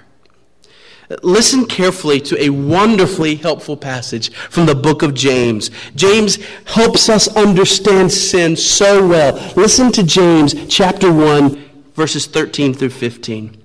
Listen 1.24 1.66
carefully 1.66 2.20
to 2.20 2.44
a 2.44 2.50
wonderfully 2.50 3.36
helpful 3.36 3.78
passage 3.78 4.34
from 4.34 4.66
the 4.66 4.76
book 4.76 5.04
of 5.04 5.14
James. 5.14 5.72
James 5.96 6.38
helps 6.66 7.08
us 7.08 7.34
understand 7.38 8.12
sin 8.12 8.58
so 8.58 9.08
well. 9.08 9.34
Listen 9.56 9.94
to 9.94 10.04
James 10.04 10.54
chapter 10.68 11.10
1, 11.10 11.86
verses 11.96 12.26
13 12.26 12.74
through 12.74 12.90
15. 12.90 13.64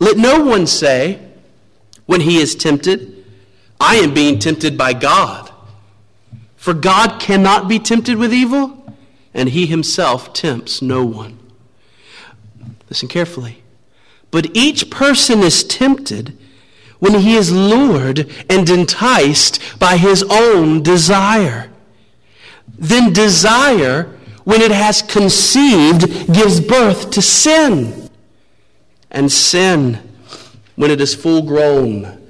Let 0.00 0.16
no 0.16 0.44
one 0.44 0.66
say, 0.66 1.20
when 2.06 2.22
he 2.22 2.38
is 2.38 2.56
tempted, 2.56 3.24
I 3.78 3.96
am 3.96 4.12
being 4.12 4.40
tempted 4.40 4.76
by 4.76 4.92
God. 4.92 5.52
For 6.56 6.74
God 6.74 7.20
cannot 7.20 7.68
be 7.68 7.78
tempted 7.78 8.18
with 8.18 8.34
evil, 8.34 8.85
and 9.36 9.50
he 9.50 9.66
himself 9.66 10.32
tempts 10.32 10.80
no 10.80 11.04
one. 11.04 11.38
Listen 12.88 13.06
carefully. 13.06 13.62
But 14.30 14.56
each 14.56 14.90
person 14.90 15.40
is 15.40 15.62
tempted 15.62 16.36
when 16.98 17.20
he 17.20 17.36
is 17.36 17.52
lured 17.52 18.32
and 18.48 18.68
enticed 18.70 19.60
by 19.78 19.98
his 19.98 20.24
own 20.30 20.82
desire. 20.82 21.70
Then 22.78 23.12
desire, 23.12 24.16
when 24.44 24.62
it 24.62 24.70
has 24.70 25.02
conceived, 25.02 26.32
gives 26.32 26.58
birth 26.60 27.10
to 27.10 27.20
sin. 27.20 28.08
And 29.10 29.30
sin, 29.30 30.00
when 30.76 30.90
it 30.90 31.00
is 31.00 31.14
full 31.14 31.42
grown, 31.42 32.26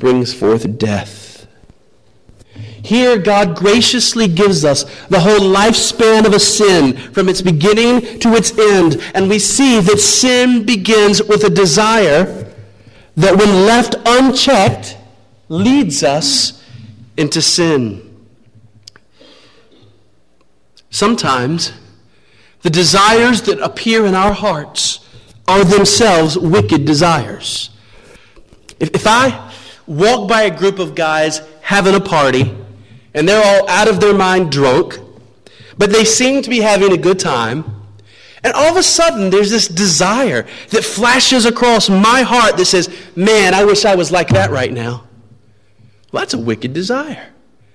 brings 0.00 0.34
forth 0.34 0.76
death. 0.76 1.21
Here, 2.84 3.16
God 3.16 3.56
graciously 3.56 4.26
gives 4.26 4.64
us 4.64 4.84
the 5.06 5.20
whole 5.20 5.38
lifespan 5.38 6.26
of 6.26 6.32
a 6.32 6.40
sin 6.40 6.96
from 7.12 7.28
its 7.28 7.40
beginning 7.40 8.18
to 8.20 8.34
its 8.34 8.56
end. 8.58 9.00
And 9.14 9.28
we 9.28 9.38
see 9.38 9.80
that 9.80 10.00
sin 10.00 10.64
begins 10.66 11.22
with 11.22 11.44
a 11.44 11.50
desire 11.50 12.52
that, 13.16 13.36
when 13.36 13.66
left 13.66 13.94
unchecked, 14.04 14.96
leads 15.48 16.02
us 16.02 16.64
into 17.16 17.40
sin. 17.40 18.26
Sometimes, 20.90 21.72
the 22.62 22.70
desires 22.70 23.42
that 23.42 23.60
appear 23.60 24.06
in 24.06 24.14
our 24.14 24.32
hearts 24.32 25.08
are 25.46 25.64
themselves 25.64 26.36
wicked 26.36 26.84
desires. 26.84 27.70
If, 28.80 28.90
if 28.94 29.06
I 29.06 29.52
walk 29.86 30.28
by 30.28 30.42
a 30.42 30.56
group 30.56 30.78
of 30.78 30.94
guys 30.94 31.40
having 31.60 31.94
a 31.94 32.00
party, 32.00 32.56
and 33.14 33.28
they're 33.28 33.44
all 33.44 33.68
out 33.68 33.88
of 33.88 34.00
their 34.00 34.14
mind 34.14 34.50
drunk, 34.50 34.98
but 35.78 35.90
they 35.90 36.04
seem 36.04 36.42
to 36.42 36.50
be 36.50 36.60
having 36.60 36.92
a 36.92 36.96
good 36.96 37.18
time. 37.18 37.64
And 38.44 38.52
all 38.54 38.70
of 38.70 38.76
a 38.76 38.82
sudden, 38.82 39.30
there's 39.30 39.50
this 39.50 39.68
desire 39.68 40.46
that 40.70 40.84
flashes 40.84 41.46
across 41.46 41.88
my 41.88 42.22
heart 42.22 42.56
that 42.56 42.64
says, 42.64 42.88
Man, 43.14 43.54
I 43.54 43.64
wish 43.64 43.84
I 43.84 43.94
was 43.94 44.10
like 44.10 44.28
that 44.30 44.50
right 44.50 44.72
now. 44.72 45.04
Well, 46.10 46.22
that's 46.22 46.34
a 46.34 46.38
wicked 46.38 46.72
desire. 46.72 47.28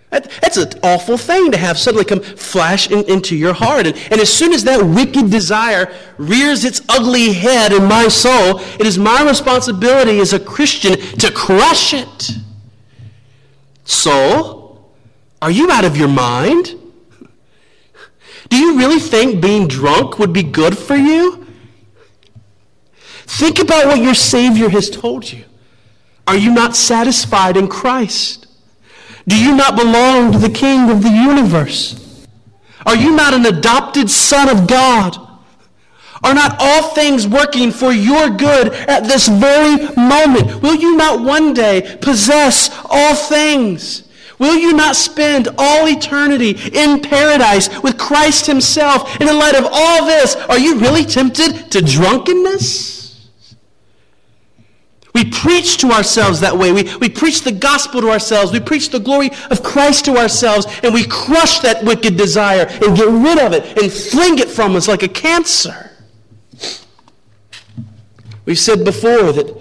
That, 0.10 0.30
that's 0.42 0.56
an 0.56 0.72
awful 0.84 1.18
thing 1.18 1.52
to 1.52 1.58
have 1.58 1.78
suddenly 1.78 2.06
come 2.06 2.22
flash 2.22 2.90
in, 2.90 3.04
into 3.10 3.36
your 3.36 3.54
heart. 3.54 3.88
And, 3.88 3.98
and 4.10 4.22
as 4.22 4.34
soon 4.34 4.54
as 4.54 4.64
that 4.64 4.82
wicked 4.82 5.30
desire 5.30 5.94
rears 6.18 6.64
its 6.64 6.82
ugly 6.88 7.34
head 7.34 7.74
in 7.74 7.84
my 7.86 8.08
soul, 8.08 8.60
it 8.80 8.86
is 8.86 8.98
my 8.98 9.22
responsibility 9.28 10.20
as 10.20 10.32
a 10.32 10.40
Christian 10.40 10.98
to 11.18 11.32
crush 11.32 11.94
it. 11.94 12.32
Soul, 13.84 14.57
are 15.42 15.52
you 15.52 15.70
out 15.72 15.86
of 15.86 15.98
your 15.98 16.08
mind? 16.08 16.76
Do 18.50 18.58
you 18.58 18.78
really 18.78 19.00
think 19.00 19.42
being 19.42 19.68
drunk 19.68 20.20
would 20.20 20.34
be 20.34 20.44
good 20.44 20.78
for 20.78 20.96
you? 20.96 21.46
Think 23.26 23.60
about 23.60 23.88
what 23.88 24.00
your 24.00 24.16
Savior 24.16 24.70
has 24.70 24.90
told 24.90 25.32
you. 25.32 25.44
Are 26.26 26.38
you 26.38 26.52
not 26.52 26.76
satisfied 26.76 27.58
in 27.58 27.68
Christ? 27.68 28.48
Do 29.28 29.38
you 29.38 29.56
not 29.56 29.76
belong 29.76 30.32
to 30.32 30.38
the 30.38 30.50
King 30.50 30.90
of 30.90 31.04
the 31.04 31.10
universe? 31.10 32.26
Are 32.86 32.96
you 32.96 33.16
not 33.16 33.34
an 33.34 33.46
adopted 33.46 34.10
son 34.10 34.50
of 34.50 34.68
God? 34.68 35.18
Are 36.24 36.34
not 36.34 36.56
all 36.60 36.94
things 36.96 37.28
working 37.28 37.72
for 37.72 37.92
your 37.92 38.30
good 38.30 38.70
at 38.74 39.04
this 39.04 39.28
very 39.28 39.94
moment? 39.96 40.62
Will 40.62 40.76
you 40.76 40.96
not 40.96 41.22
one 41.22 41.54
day 41.54 41.98
possess 42.02 42.70
all 42.86 43.14
things? 43.14 44.07
Will 44.40 44.56
you 44.56 44.74
not 44.74 44.96
spend 44.96 45.48
all 45.58 45.88
eternity 45.88 46.52
in 46.74 47.02
paradise 47.02 47.70
with 47.82 47.98
Christ 47.98 48.46
Himself? 48.46 49.20
And 49.20 49.30
in 49.30 49.38
light 49.38 49.56
of 49.56 49.68
all 49.72 50.06
this, 50.06 50.36
are 50.36 50.60
you 50.60 50.80
really 50.80 51.04
tempted 51.04 51.72
to 51.72 51.82
drunkenness? 51.82 52.98
We 55.16 55.32
preach 55.32 55.78
to 55.78 55.88
ourselves 55.88 56.42
that 56.42 56.56
way. 56.56 56.72
We, 56.72 56.96
we 56.98 57.10
preach 57.10 57.42
the 57.42 57.52
gospel 57.52 58.02
to 58.02 58.12
ourselves. 58.12 58.52
We 58.52 58.60
preach 58.60 58.92
the 58.92 59.00
glory 59.00 59.32
of 59.50 59.64
Christ 59.64 60.06
to 60.06 60.16
ourselves. 60.16 60.68
And 60.84 60.94
we 60.94 61.06
crush 61.08 61.60
that 61.62 61.84
wicked 61.84 62.18
desire 62.18 62.68
and 62.68 62.96
get 62.96 63.08
rid 63.08 63.40
of 63.40 63.54
it 63.54 63.82
and 63.82 63.92
fling 63.92 64.38
it 64.38 64.48
from 64.48 64.76
us 64.76 64.88
like 64.88 65.02
a 65.02 65.08
cancer. 65.08 65.90
We've 68.46 68.60
said 68.60 68.86
before 68.86 69.32
that 69.32 69.57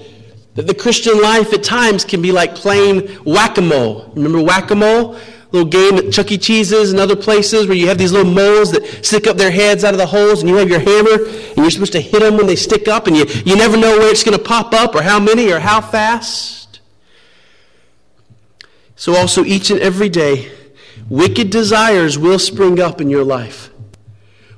that 0.57 0.67
the 0.67 0.75
Christian 0.75 1.21
life 1.21 1.53
at 1.53 1.63
times 1.63 2.05
can 2.05 2.21
be 2.21 2.33
like 2.33 2.55
playing 2.55 3.07
whack 3.25 3.59
a 3.59 3.63
mole. 3.63 4.11
Remember 4.15 4.43
whack 4.43 4.71
a 4.71 4.75
mole? 4.75 5.17
Little 5.53 5.69
game 5.69 5.97
at 5.97 6.13
Chuck 6.13 6.33
E. 6.33 6.39
Cheese's 6.39 6.91
and 6.91 7.01
other 7.01 7.15
places 7.15 7.67
where 7.67 7.77
you 7.77 7.87
have 7.87 7.99
these 7.99 8.11
little 8.11 8.33
moles 8.33 8.73
that 8.73 9.05
stick 9.05 9.27
up 9.27 9.37
their 9.37 9.51
heads 9.51 9.85
out 9.85 9.95
of 9.95 9.99
the 9.99 10.07
holes 10.07 10.41
and 10.41 10.51
you 10.51 10.57
have 10.57 10.69
your 10.69 10.81
hammer 10.81 11.25
and 11.25 11.57
you're 11.57 11.71
supposed 11.71 11.93
to 11.93 12.01
hit 12.01 12.21
them 12.21 12.37
when 12.37 12.47
they 12.47 12.57
stick 12.57 12.89
up 12.89 13.07
and 13.07 13.17
you, 13.17 13.25
you 13.45 13.55
never 13.55 13.77
know 13.77 13.97
where 13.99 14.11
it's 14.11 14.25
going 14.25 14.37
to 14.37 14.43
pop 14.43 14.75
up 14.75 14.95
or 14.95 15.03
how 15.03 15.21
many 15.21 15.53
or 15.53 15.61
how 15.61 15.81
fast. 15.81 16.81
So, 18.97 19.15
also, 19.15 19.45
each 19.45 19.71
and 19.71 19.79
every 19.81 20.09
day, 20.09 20.51
wicked 21.09 21.51
desires 21.51 22.19
will 22.19 22.39
spring 22.39 22.81
up 22.81 23.01
in 23.01 23.11
your 23.11 23.25
life. 23.25 23.71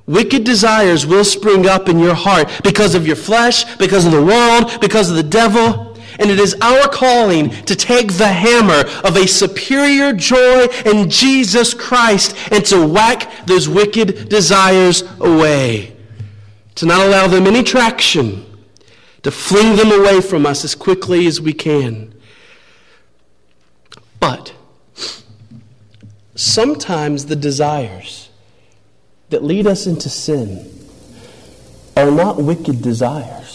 Wicked 0.07 0.45
desires 0.45 1.05
will 1.05 1.25
spring 1.25 1.67
up 1.67 1.87
in 1.87 1.99
your 1.99 2.15
heart 2.15 2.49
because 2.65 2.95
of 2.95 3.07
your 3.07 3.15
flesh, 3.15 3.77
because 3.77 4.07
of 4.07 4.13
the 4.13 4.25
world, 4.25 4.81
because 4.81 5.11
of 5.11 5.17
the 5.17 5.23
devil. 5.23 5.88
And 6.19 6.31
it 6.31 6.41
is 6.41 6.57
our 6.61 6.89
calling 6.89 7.51
to 7.65 7.77
take 7.77 8.15
the 8.15 8.27
hammer 8.27 8.89
of 9.05 9.17
a 9.17 9.27
superior 9.29 10.13
joy 10.13 10.67
in 10.85 11.09
Jesus 11.09 11.75
Christ 11.75 12.37
and 12.51 12.65
to 12.67 12.87
whack 12.87 13.47
those 13.47 13.69
wicked 13.69 14.29
desires 14.29 15.03
away. 15.21 15.97
To 16.77 16.87
not 16.87 17.07
allow 17.07 17.27
them 17.29 17.47
any 17.47 17.63
traction, 17.63 18.45
to 19.23 19.31
fling 19.31 19.77
them 19.77 19.93
away 19.93 20.21
from 20.21 20.47
us 20.47 20.65
as 20.65 20.75
quickly 20.75 21.27
as 21.27 21.41
we 21.41 21.53
can. 21.53 22.15
But 24.21 24.55
sometimes 26.35 27.27
the 27.27 27.37
desires 27.37 28.29
that 29.31 29.45
lead 29.45 29.67
us 29.67 29.87
into 29.87 30.09
sin 30.09 30.73
are 31.97 32.11
not 32.11 32.37
wicked 32.37 32.81
desires. 32.81 33.48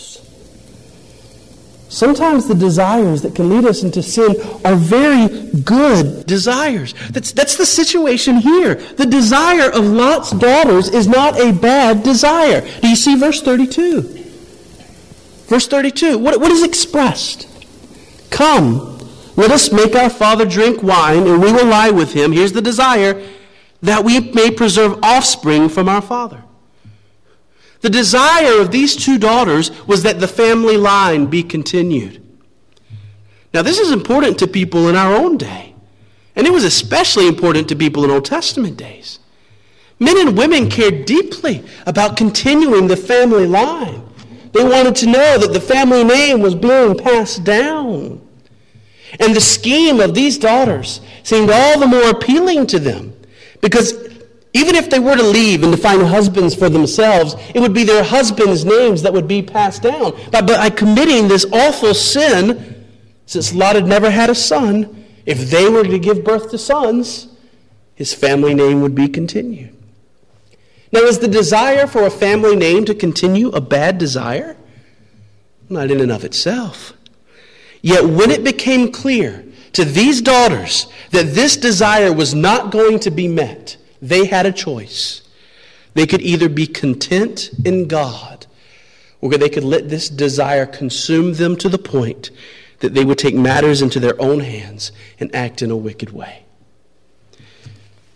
Sometimes 1.94 2.48
the 2.48 2.56
desires 2.56 3.22
that 3.22 3.36
can 3.36 3.50
lead 3.50 3.66
us 3.66 3.84
into 3.84 4.02
sin 4.02 4.36
are 4.66 4.74
very 4.74 5.52
good 5.62 6.26
desires. 6.26 6.96
That's, 7.12 7.32
that's 7.32 7.56
the 7.56 7.68
situation 7.68 8.38
here. 8.38 8.74
The 8.74 9.06
desire 9.06 9.70
of 9.70 9.86
Lot's 9.86 10.32
daughters 10.32 10.90
is 10.90 11.08
not 11.08 11.40
a 11.40 11.54
bad 11.54 12.02
desire. 12.02 12.62
Do 12.82 12.88
you 12.88 12.96
see 12.96 13.16
verse 13.16 13.44
32? 13.44 14.02
Verse 15.46 15.68
32. 15.68 16.18
What, 16.18 16.40
what 16.40 16.52
is 16.52 16.64
expressed? 16.64 17.48
Come, 18.32 18.98
let 19.36 19.52
us 19.52 19.72
make 19.72 19.96
our 19.96 20.10
father 20.10 20.48
drink 20.48 20.82
wine, 20.82 21.28
and 21.28 21.40
we 21.40 21.52
will 21.52 21.68
lie 21.68 21.92
with 21.92 22.12
him. 22.14 22.32
Here's 22.32 22.54
the 22.54 22.62
desire 22.62 23.24
that 23.84 24.04
we 24.04 24.20
may 24.32 24.50
preserve 24.50 24.98
offspring 25.04 25.70
from 25.70 25.88
our 25.88 26.02
father. 26.02 26.43
The 27.84 27.90
desire 27.90 28.62
of 28.62 28.72
these 28.72 28.96
two 28.96 29.20
daughters 29.20 29.70
was 29.86 30.04
that 30.04 30.22
the 30.22 30.28
family 30.28 30.78
line 30.78 31.26
be 31.26 31.44
continued. 31.44 32.26
Now, 33.54 33.62
this 33.62 33.78
is 33.78 33.92
important 33.92 34.40
to 34.40 34.48
people 34.48 34.88
in 34.88 34.96
our 34.96 35.14
own 35.14 35.36
day. 35.36 35.76
And 36.34 36.48
it 36.48 36.54
was 36.54 36.64
especially 36.64 37.28
important 37.28 37.68
to 37.68 37.76
people 37.76 38.06
in 38.06 38.10
Old 38.10 38.24
Testament 38.24 38.78
days. 38.78 39.20
Men 40.00 40.18
and 40.18 40.38
women 40.38 40.70
cared 40.70 41.04
deeply 41.04 41.62
about 41.86 42.16
continuing 42.16 42.88
the 42.88 42.96
family 42.96 43.46
line. 43.46 44.02
They 44.54 44.64
wanted 44.64 44.96
to 44.98 45.08
know 45.08 45.38
that 45.38 45.52
the 45.52 45.60
family 45.60 46.06
name 46.06 46.40
was 46.40 46.56
being 46.56 46.98
passed 46.98 47.44
down. 47.44 48.26
And 49.20 49.36
the 49.36 49.42
scheme 49.42 50.00
of 50.00 50.16
these 50.16 50.38
daughters 50.38 51.02
seemed 51.24 51.50
all 51.50 51.78
the 51.82 51.88
more 51.88 52.12
appealing 52.12 52.68
to 52.68 52.80
them 52.80 53.14
because 53.60 54.13
even 54.54 54.76
if 54.76 54.90
they 54.90 55.00
were 55.00 55.16
to 55.16 55.24
leave 55.24 55.64
and 55.64 55.74
to 55.74 55.78
find 55.78 56.02
husbands 56.04 56.54
for 56.54 56.70
themselves, 56.70 57.36
it 57.56 57.60
would 57.60 57.74
be 57.74 57.84
their 57.84 58.04
husbands' 58.04 58.64
names 58.64 59.02
that 59.02 59.12
would 59.12 59.28
be 59.28 59.42
passed 59.42 59.82
down. 59.82 60.14
But 60.32 60.48
by 60.48 60.70
committing 60.70 61.28
this 61.28 61.46
awful 61.52 61.96
sin, 61.96 62.86
since 63.26 63.54
Lot 63.54 63.76
had 63.76 63.88
never 63.88 64.12
had 64.12 64.30
a 64.30 64.36
son, 64.36 65.06
if 65.26 65.50
they 65.50 65.68
were 65.68 65.84
to 65.84 65.98
give 65.98 66.24
birth 66.24 66.52
to 66.52 66.58
sons, 66.60 67.30
his 67.96 68.14
family 68.14 68.54
name 68.54 68.82
would 68.82 68.94
be 68.94 69.08
continued. 69.08 69.76
Now, 70.92 71.00
is 71.02 71.18
the 71.18 71.28
desire 71.28 71.88
for 71.88 72.04
a 72.04 72.12
family 72.12 72.56
name 72.56 72.86
to 72.86 72.94
continue 72.94 73.50
a 73.50 73.62
bad 73.62 73.98
desire? 73.98 74.56
Not 75.68 75.90
in 75.90 76.00
and 76.00 76.12
of 76.12 76.24
itself. 76.24 76.94
Yet, 77.82 78.06
when 78.06 78.30
it 78.30 78.44
became 78.44 78.92
clear 78.92 79.44
to 79.72 79.84
these 79.84 80.22
daughters 80.22 80.86
that 81.10 81.34
this 81.34 81.58
desire 81.58 82.14
was 82.14 82.36
not 82.36 82.72
going 82.72 83.00
to 83.00 83.10
be 83.10 83.28
met, 83.28 83.78
they 84.04 84.26
had 84.26 84.46
a 84.46 84.52
choice. 84.52 85.22
They 85.94 86.06
could 86.06 86.22
either 86.22 86.50
be 86.50 86.68
content 86.68 87.52
in 87.64 87.88
God, 87.88 88.46
or 89.22 89.32
they 89.38 89.48
could 89.48 89.64
let 89.64 89.90
this 89.90 90.10
desire 90.10 90.66
consume 90.66 91.36
them 91.36 91.56
to 91.58 91.70
the 91.70 91.78
point 91.78 92.30
that 92.80 92.94
they 92.94 93.06
would 93.06 93.18
take 93.18 93.34
matters 93.34 93.82
into 93.82 94.02
their 94.02 94.22
own 94.22 94.42
hands 94.42 94.92
and 95.22 95.34
act 95.34 95.62
in 95.62 95.72
a 95.72 95.78
wicked 95.78 96.12
way. 96.12 96.44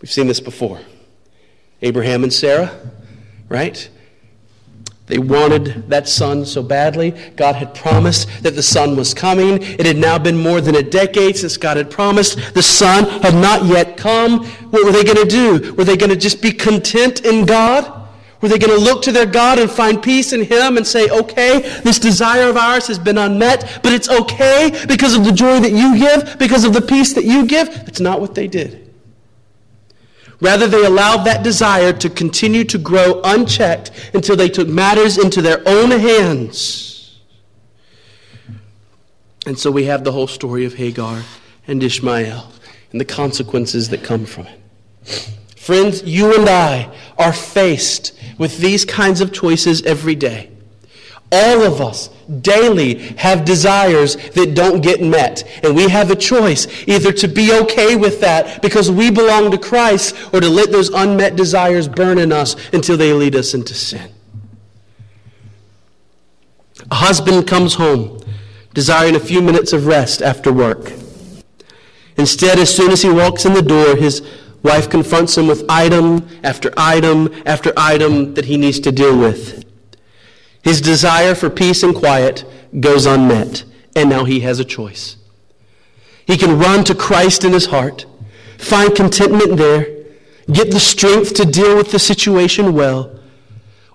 We've 0.02 0.12
seen 0.12 0.26
this 0.26 0.40
before. 0.40 0.80
Abraham 1.80 2.22
and 2.22 2.32
Sarah, 2.32 2.70
right? 3.48 3.88
They 5.08 5.18
wanted 5.18 5.88
that 5.88 6.06
son 6.06 6.44
so 6.44 6.62
badly. 6.62 7.12
God 7.34 7.56
had 7.56 7.74
promised 7.74 8.42
that 8.42 8.54
the 8.54 8.62
son 8.62 8.94
was 8.94 9.14
coming. 9.14 9.62
It 9.62 9.86
had 9.86 9.96
now 9.96 10.18
been 10.18 10.36
more 10.36 10.60
than 10.60 10.76
a 10.76 10.82
decade 10.82 11.36
since 11.36 11.56
God 11.56 11.78
had 11.78 11.90
promised. 11.90 12.54
The 12.54 12.62
son 12.62 13.04
had 13.22 13.34
not 13.34 13.64
yet 13.64 13.96
come. 13.96 14.44
What 14.70 14.84
were 14.84 14.92
they 14.92 15.04
going 15.04 15.16
to 15.16 15.24
do? 15.24 15.72
Were 15.74 15.84
they 15.84 15.96
going 15.96 16.10
to 16.10 16.16
just 16.16 16.42
be 16.42 16.52
content 16.52 17.24
in 17.24 17.46
God? 17.46 17.94
Were 18.40 18.48
they 18.48 18.58
going 18.58 18.78
to 18.78 18.84
look 18.84 19.02
to 19.02 19.12
their 19.12 19.26
God 19.26 19.58
and 19.58 19.70
find 19.70 20.00
peace 20.00 20.32
in 20.32 20.42
Him 20.42 20.76
and 20.76 20.86
say, 20.86 21.08
okay, 21.08 21.80
this 21.80 21.98
desire 21.98 22.48
of 22.48 22.56
ours 22.56 22.86
has 22.86 22.98
been 22.98 23.18
unmet, 23.18 23.80
but 23.82 23.92
it's 23.92 24.08
okay 24.08 24.84
because 24.86 25.16
of 25.16 25.24
the 25.24 25.32
joy 25.32 25.58
that 25.58 25.72
you 25.72 25.98
give, 25.98 26.38
because 26.38 26.64
of 26.64 26.72
the 26.72 26.82
peace 26.82 27.14
that 27.14 27.24
you 27.24 27.46
give? 27.46 27.68
That's 27.68 28.00
not 28.00 28.20
what 28.20 28.34
they 28.34 28.46
did. 28.46 28.87
Rather, 30.40 30.68
they 30.68 30.84
allowed 30.84 31.24
that 31.24 31.42
desire 31.42 31.92
to 31.92 32.08
continue 32.08 32.64
to 32.64 32.78
grow 32.78 33.20
unchecked 33.24 33.90
until 34.14 34.36
they 34.36 34.48
took 34.48 34.68
matters 34.68 35.18
into 35.18 35.42
their 35.42 35.62
own 35.66 35.90
hands. 35.90 37.18
And 39.46 39.58
so 39.58 39.70
we 39.70 39.84
have 39.84 40.04
the 40.04 40.12
whole 40.12 40.26
story 40.26 40.64
of 40.64 40.74
Hagar 40.74 41.22
and 41.66 41.82
Ishmael 41.82 42.52
and 42.92 43.00
the 43.00 43.04
consequences 43.04 43.88
that 43.88 44.04
come 44.04 44.26
from 44.26 44.46
it. 44.46 44.60
Friends, 45.56 46.02
you 46.04 46.38
and 46.38 46.48
I 46.48 46.94
are 47.18 47.32
faced 47.32 48.18
with 48.38 48.58
these 48.58 48.84
kinds 48.84 49.20
of 49.20 49.32
choices 49.32 49.82
every 49.82 50.14
day. 50.14 50.50
All 51.30 51.62
of 51.62 51.80
us 51.80 52.08
daily 52.40 52.98
have 53.16 53.44
desires 53.44 54.16
that 54.30 54.54
don't 54.54 54.80
get 54.80 55.02
met. 55.02 55.44
And 55.62 55.74
we 55.76 55.88
have 55.88 56.10
a 56.10 56.16
choice 56.16 56.66
either 56.86 57.12
to 57.12 57.28
be 57.28 57.52
okay 57.62 57.96
with 57.96 58.20
that 58.20 58.62
because 58.62 58.90
we 58.90 59.10
belong 59.10 59.50
to 59.50 59.58
Christ 59.58 60.16
or 60.32 60.40
to 60.40 60.48
let 60.48 60.70
those 60.70 60.88
unmet 60.88 61.36
desires 61.36 61.86
burn 61.86 62.18
in 62.18 62.32
us 62.32 62.56
until 62.72 62.96
they 62.96 63.12
lead 63.12 63.36
us 63.36 63.54
into 63.54 63.74
sin. 63.74 64.10
A 66.90 66.94
husband 66.94 67.46
comes 67.46 67.74
home 67.74 68.20
desiring 68.72 69.16
a 69.16 69.20
few 69.20 69.42
minutes 69.42 69.72
of 69.72 69.86
rest 69.86 70.22
after 70.22 70.52
work. 70.52 70.92
Instead, 72.16 72.58
as 72.58 72.74
soon 72.74 72.90
as 72.90 73.02
he 73.02 73.10
walks 73.10 73.44
in 73.44 73.52
the 73.52 73.62
door, 73.62 73.96
his 73.96 74.22
wife 74.62 74.88
confronts 74.88 75.36
him 75.36 75.46
with 75.46 75.64
item 75.68 76.26
after 76.42 76.72
item 76.76 77.32
after 77.44 77.72
item 77.76 78.34
that 78.34 78.46
he 78.46 78.56
needs 78.56 78.80
to 78.80 78.90
deal 78.90 79.16
with. 79.16 79.67
His 80.62 80.80
desire 80.80 81.34
for 81.34 81.50
peace 81.50 81.82
and 81.82 81.94
quiet 81.94 82.44
goes 82.80 83.06
unmet, 83.06 83.64
and 83.94 84.10
now 84.10 84.24
he 84.24 84.40
has 84.40 84.60
a 84.60 84.64
choice. 84.64 85.16
He 86.26 86.36
can 86.36 86.58
run 86.58 86.84
to 86.84 86.94
Christ 86.94 87.44
in 87.44 87.52
his 87.52 87.66
heart, 87.66 88.06
find 88.58 88.94
contentment 88.94 89.56
there, 89.56 89.86
get 90.52 90.70
the 90.70 90.80
strength 90.80 91.34
to 91.34 91.44
deal 91.44 91.76
with 91.76 91.90
the 91.90 91.98
situation 91.98 92.74
well, 92.74 93.18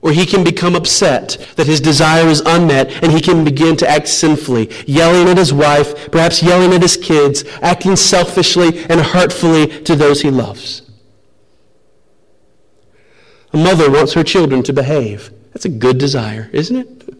or 0.02 0.12
he 0.12 0.26
can 0.26 0.44
become 0.44 0.76
upset 0.76 1.38
that 1.56 1.68
his 1.68 1.80
desire 1.80 2.28
is 2.28 2.42
unmet 2.46 3.04
and 3.04 3.12
he 3.12 3.22
can 3.22 3.46
begin 3.46 3.78
to 3.78 3.90
act 3.90 4.08
sinfully, 4.08 4.70
yelling 4.86 5.30
at 5.30 5.38
his 5.38 5.54
wife, 5.54 6.12
perhaps 6.12 6.44
yelling 6.44 6.74
at 6.74 6.82
his 6.82 6.98
kids, 6.98 7.44
acting 7.62 7.96
selfishly 7.96 8.84
and 8.90 9.00
hurtfully 9.00 9.68
to 9.84 9.96
those 9.96 10.22
he 10.22 10.30
loves. 10.30 10.82
A 13.54 13.58
mother 13.58 13.90
wants 13.90 14.14
her 14.14 14.24
children 14.24 14.62
to 14.64 14.74
behave. 14.74 15.32
That's 15.54 15.66
a 15.66 15.70
good 15.70 15.98
desire, 15.98 16.50
isn't 16.52 16.76
it? 16.76 17.16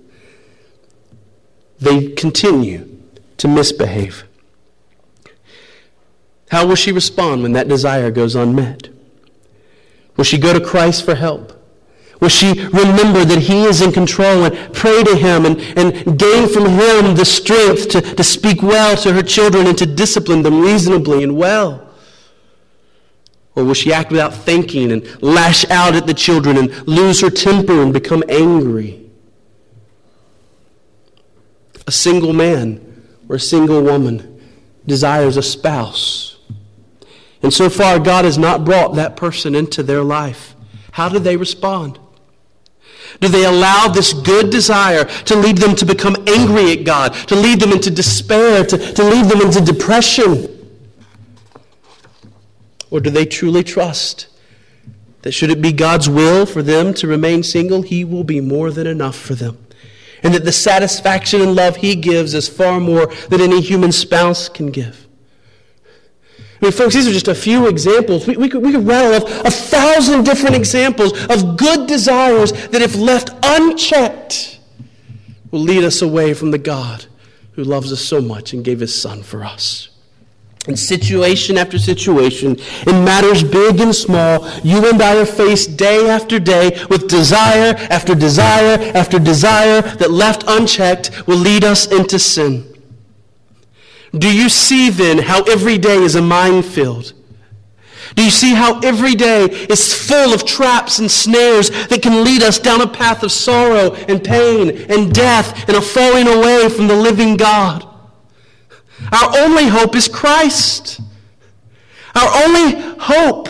They 1.80 2.10
continue 2.10 3.00
to 3.38 3.48
misbehave. 3.48 4.24
How 6.50 6.66
will 6.66 6.76
she 6.76 6.92
respond 6.92 7.44
when 7.44 7.54
that 7.54 7.68
desire 7.68 8.12
goes 8.12 8.36
unmet? 8.36 8.90
Will 10.16 10.24
she 10.24 10.38
go 10.38 10.54
to 10.54 10.64
Christ 10.64 11.04
for 11.04 11.16
help? 11.16 11.60
Will 12.20 12.30
she 12.30 12.54
remember 12.54 13.26
that 13.26 13.40
He 13.40 13.66
is 13.66 13.82
in 13.82 13.92
control 13.92 14.46
and 14.46 14.74
pray 14.74 15.04
to 15.04 15.16
Him 15.16 15.46
and, 15.46 15.60
and 15.78 16.18
gain 16.18 16.48
from 16.48 16.66
Him 16.66 17.16
the 17.16 17.26
strength 17.26 17.90
to, 17.90 18.02
to 18.02 18.24
speak 18.24 18.62
well 18.62 18.96
to 18.98 19.14
her 19.14 19.24
children 19.24 19.68
and 19.68 19.78
to 19.78 19.86
discipline 19.86 20.42
them 20.42 20.62
reasonably 20.62 21.24
and 21.24 21.36
well? 21.36 21.83
Or 23.56 23.64
will 23.64 23.74
she 23.74 23.94
act 23.94 24.12
without 24.12 24.34
thinking 24.34 24.92
and 24.92 25.22
lash 25.22 25.70
out 25.70 25.96
at 25.96 26.08
the 26.08 26.14
children 26.14 26.58
and 26.58 26.88
lose 26.88 27.22
her 27.22 27.30
temper 27.30 27.82
and 27.82 27.94
become 27.94 28.24
angry? 28.28 29.00
A 31.86 31.92
single 31.92 32.34
man 32.34 32.82
or 33.30 33.36
a 33.36 33.40
single 33.40 33.82
woman 33.82 34.42
desires 34.86 35.38
a 35.38 35.44
spouse. 35.44 36.38
And 37.44 37.54
so 37.54 37.70
far, 37.70 38.00
God 38.00 38.26
has 38.26 38.38
not 38.38 38.66
brought 38.66 38.96
that 38.96 39.18
person 39.18 39.54
into 39.54 39.84
their 39.84 40.02
life. 40.02 40.56
How 40.92 41.10
do 41.10 41.20
they 41.20 41.38
respond? 41.38 42.00
Do 43.20 43.28
they 43.28 43.46
allow 43.46 43.88
this 43.88 44.14
good 44.14 44.50
desire 44.50 45.06
to 45.06 45.36
lead 45.36 45.58
them 45.58 45.76
to 45.76 45.86
become 45.86 46.16
angry 46.28 46.72
at 46.72 46.84
God, 46.84 47.14
to 47.28 47.36
lead 47.36 47.60
them 47.60 47.72
into 47.72 47.92
despair, 47.92 48.66
to, 48.66 48.78
to 48.78 49.04
lead 49.04 49.26
them 49.26 49.42
into 49.42 49.62
depression? 49.62 50.53
Or 52.94 53.00
do 53.00 53.10
they 53.10 53.26
truly 53.26 53.64
trust 53.64 54.28
that 55.24 55.32
should 55.32 55.50
it 55.50 55.64
be 55.64 55.72
God's 55.72 56.08
will 56.08 56.46
for 56.46 56.62
them 56.62 56.94
to 56.94 57.08
remain 57.08 57.42
single, 57.42 57.82
He 57.82 58.06
will 58.06 58.24
be 58.24 58.40
more 58.40 58.70
than 58.70 58.86
enough 58.86 59.16
for 59.16 59.34
them? 59.34 59.58
And 60.22 60.32
that 60.36 60.46
the 60.46 60.52
satisfaction 60.52 61.42
and 61.42 61.56
love 61.56 61.78
He 61.78 61.96
gives 61.96 62.36
is 62.36 62.48
far 62.48 62.80
more 62.80 63.08
than 63.30 63.42
any 63.42 63.62
human 63.62 63.92
spouse 63.92 64.48
can 64.48 64.70
give. 64.70 65.08
I 66.62 66.66
mean, 66.66 66.72
folks, 66.72 66.94
these 66.94 67.08
are 67.08 67.12
just 67.12 67.28
a 67.28 67.34
few 67.34 67.66
examples. 67.66 68.28
We, 68.28 68.38
we, 68.38 68.48
could, 68.48 68.62
we 68.62 68.72
could 68.72 68.86
rattle 68.86 69.16
off 69.16 69.44
a 69.44 69.50
thousand 69.50 70.24
different 70.24 70.56
examples 70.56 71.14
of 71.32 71.58
good 71.58 71.88
desires 71.88 72.52
that, 72.68 72.84
if 72.84 72.96
left 72.96 73.32
unchecked, 73.42 74.60
will 75.50 75.62
lead 75.62 75.84
us 75.84 76.04
away 76.04 76.36
from 76.36 76.52
the 76.52 76.60
God 76.60 77.08
who 77.54 77.64
loves 77.64 77.92
us 77.92 78.02
so 78.02 78.22
much 78.22 78.54
and 78.54 78.64
gave 78.64 78.82
His 78.82 78.94
Son 78.94 79.24
for 79.24 79.44
us. 79.44 79.90
In 80.66 80.78
situation 80.78 81.58
after 81.58 81.78
situation, 81.78 82.58
in 82.88 83.04
matters 83.04 83.44
big 83.44 83.82
and 83.82 83.94
small, 83.94 84.50
you 84.64 84.90
and 84.90 85.02
I 85.02 85.18
are 85.18 85.26
faced 85.26 85.76
day 85.76 86.10
after 86.10 86.40
day 86.40 86.86
with 86.90 87.10
desire 87.10 87.76
after 87.90 88.16
desire 88.16 88.80
after 88.96 89.20
desire 89.20 89.82
that 89.82 90.10
left 90.10 90.46
unchecked 90.48 91.28
will 91.28 91.38
lead 91.38 91.66
us 91.66 91.92
into 91.92 92.18
sin. 92.18 92.74
Do 94.18 94.34
you 94.34 94.48
see 94.48 94.90
then 94.90 95.18
how 95.18 95.44
every 95.44 95.78
day 95.78 95.98
is 95.98 96.16
a 96.16 96.22
minefield? 96.22 97.12
Do 98.16 98.24
you 98.24 98.32
see 98.32 98.54
how 98.54 98.80
every 98.80 99.16
day 99.16 99.46
is 99.46 99.94
full 99.94 100.34
of 100.34 100.46
traps 100.46 101.00
and 101.00 101.12
snares 101.12 101.72
that 101.88 102.02
can 102.02 102.24
lead 102.24 102.42
us 102.42 102.58
down 102.58 102.80
a 102.80 102.88
path 102.88 103.24
of 103.24 103.34
sorrow 103.34 103.96
and 103.96 104.24
pain 104.24 104.70
and 104.90 105.14
death 105.14 105.68
and 105.68 105.76
a 105.76 105.82
falling 105.82 106.28
away 106.28 106.70
from 106.70 106.88
the 106.88 106.96
living 106.96 107.36
God? 107.36 107.93
Our 109.12 109.38
only 109.40 109.68
hope 109.68 109.96
is 109.96 110.08
Christ. 110.08 111.02
Our 112.16 112.44
only 112.46 112.80
hope 113.00 113.50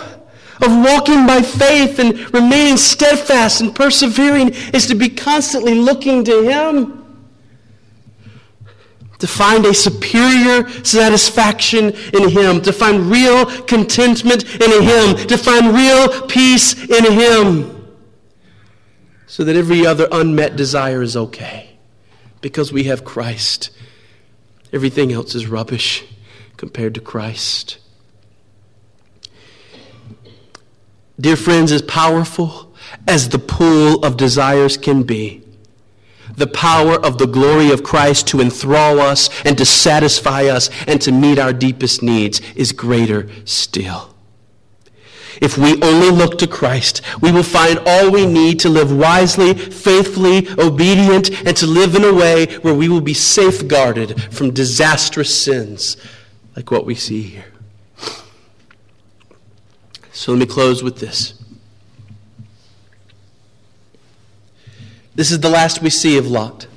of 0.62 0.72
walking 0.72 1.28
by 1.28 1.42
faith 1.42 2.00
and 2.00 2.34
remaining 2.34 2.78
steadfast 2.78 3.62
and 3.62 3.76
persevering 3.76 4.50
is 4.74 4.88
to 4.88 4.96
be 4.96 5.10
constantly 5.10 5.76
looking 5.76 6.24
to 6.26 6.44
Him. 6.44 7.04
to 9.24 9.28
find 9.28 9.66
a 9.66 9.74
superior 9.74 10.68
satisfaction 10.84 11.94
in 12.14 12.28
Him, 12.28 12.62
to 12.62 12.74
find 12.74 13.10
real 13.10 13.46
contentment 13.46 14.44
in 14.62 14.84
Him, 14.84 15.16
to 15.28 15.38
find 15.38 15.74
real 15.74 16.28
peace 16.28 16.74
in 16.90 17.10
Him, 17.10 17.88
so 19.26 19.46
that 19.46 19.56
every 19.56 19.86
other 19.86 20.10
unmet 20.12 20.58
desire 20.58 21.02
is 21.02 21.16
okay. 21.16 21.78
Because 22.42 22.74
we 22.74 22.84
have 22.84 23.06
Christ, 23.06 23.70
everything 24.74 25.12
else 25.12 25.36
is 25.36 25.48
rubbish 25.48 26.04
compared 26.58 26.96
to 26.96 27.02
Christ. 27.02 27.78
Dear 31.20 31.36
friends, 31.36 31.72
as 31.72 31.84
powerful 31.84 32.74
as 33.08 33.30
the 33.30 33.40
pool 33.40 34.04
of 34.04 34.18
desires 34.18 34.76
can 34.78 35.04
be, 35.04 35.44
the 36.36 36.48
power 36.48 36.96
of 36.96 37.20
the 37.20 37.28
glory 37.28 37.72
of 37.72 37.84
Christ 37.84 38.28
to 38.30 38.42
enthrall 38.42 39.00
us 39.00 39.30
and 39.46 39.58
to 39.60 39.66
satisfy 39.66 40.46
us 40.46 40.70
and 40.88 41.00
to 41.02 41.12
meet 41.12 41.38
our 41.38 41.54
deepest 41.54 42.02
needs 42.02 42.42
is 42.56 42.72
greater 42.72 43.30
still. 43.46 44.13
If 45.42 45.58
we 45.58 45.82
only 45.82 46.10
look 46.10 46.38
to 46.40 46.48
Christ, 46.48 47.02
we 47.22 47.32
will 47.32 47.44
find 47.44 47.80
all 47.86 48.12
we 48.12 48.26
need 48.26 48.60
to 48.62 48.70
live 48.70 48.92
wisely, 48.92 49.54
faithfully, 49.54 50.48
obedient, 50.58 51.30
and 51.46 51.56
to 51.58 51.66
live 51.68 51.96
in 51.96 52.04
a 52.04 52.14
way 52.14 52.46
where 52.58 52.74
we 52.74 52.90
will 52.90 53.02
be 53.02 53.14
safeguarded 53.14 54.22
from 54.34 54.52
disastrous 54.52 55.34
sins 55.36 55.98
like 56.56 56.70
what 56.72 56.86
we 56.86 56.96
see 56.96 57.24
here. 57.24 57.46
So 60.12 60.32
let 60.32 60.40
me 60.40 60.46
close 60.46 60.84
with 60.84 61.00
this. 61.00 61.34
This 65.16 65.32
is 65.32 65.40
the 65.40 65.50
last 65.50 65.82
we 65.82 65.90
see 65.90 66.18
of 66.18 66.28
Lot. 66.28 66.68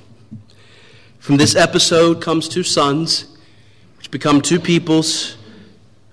From 1.18 1.36
this 1.36 1.54
episode 1.57 2.22
comes 2.22 2.48
two 2.48 2.62
sons, 2.62 3.36
which 3.98 4.11
become 4.11 4.40
two 4.40 4.61
peoples 4.61 5.36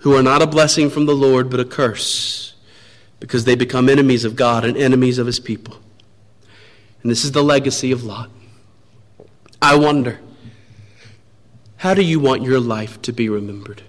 who 0.04 0.16
are 0.18 0.24
not 0.24 0.42
a 0.42 0.48
blessing 0.48 0.90
from 0.90 1.06
the 1.06 1.16
Lord, 1.16 1.50
but 1.50 1.62
a 1.62 1.66
curse, 1.66 2.56
because 3.22 3.46
they 3.46 3.56
become 3.56 3.88
enemies 3.88 4.26
of 4.26 4.36
God 4.36 4.66
and 4.66 4.76
enemies 4.76 5.18
of 5.18 5.26
his 5.26 5.40
people. 5.40 5.78
And 7.02 7.10
this 7.10 7.24
is 7.24 7.32
the 7.32 7.42
legacy 7.42 7.90
of 7.94 8.04
Lot. 8.04 8.30
I 9.62 9.78
wonder, 9.78 10.20
how 11.78 11.94
do 11.94 12.02
you 12.02 12.20
want 12.20 12.44
your 12.44 12.60
life 12.60 13.02
to 13.04 13.14
be 13.14 13.30
remembered? 13.30 13.84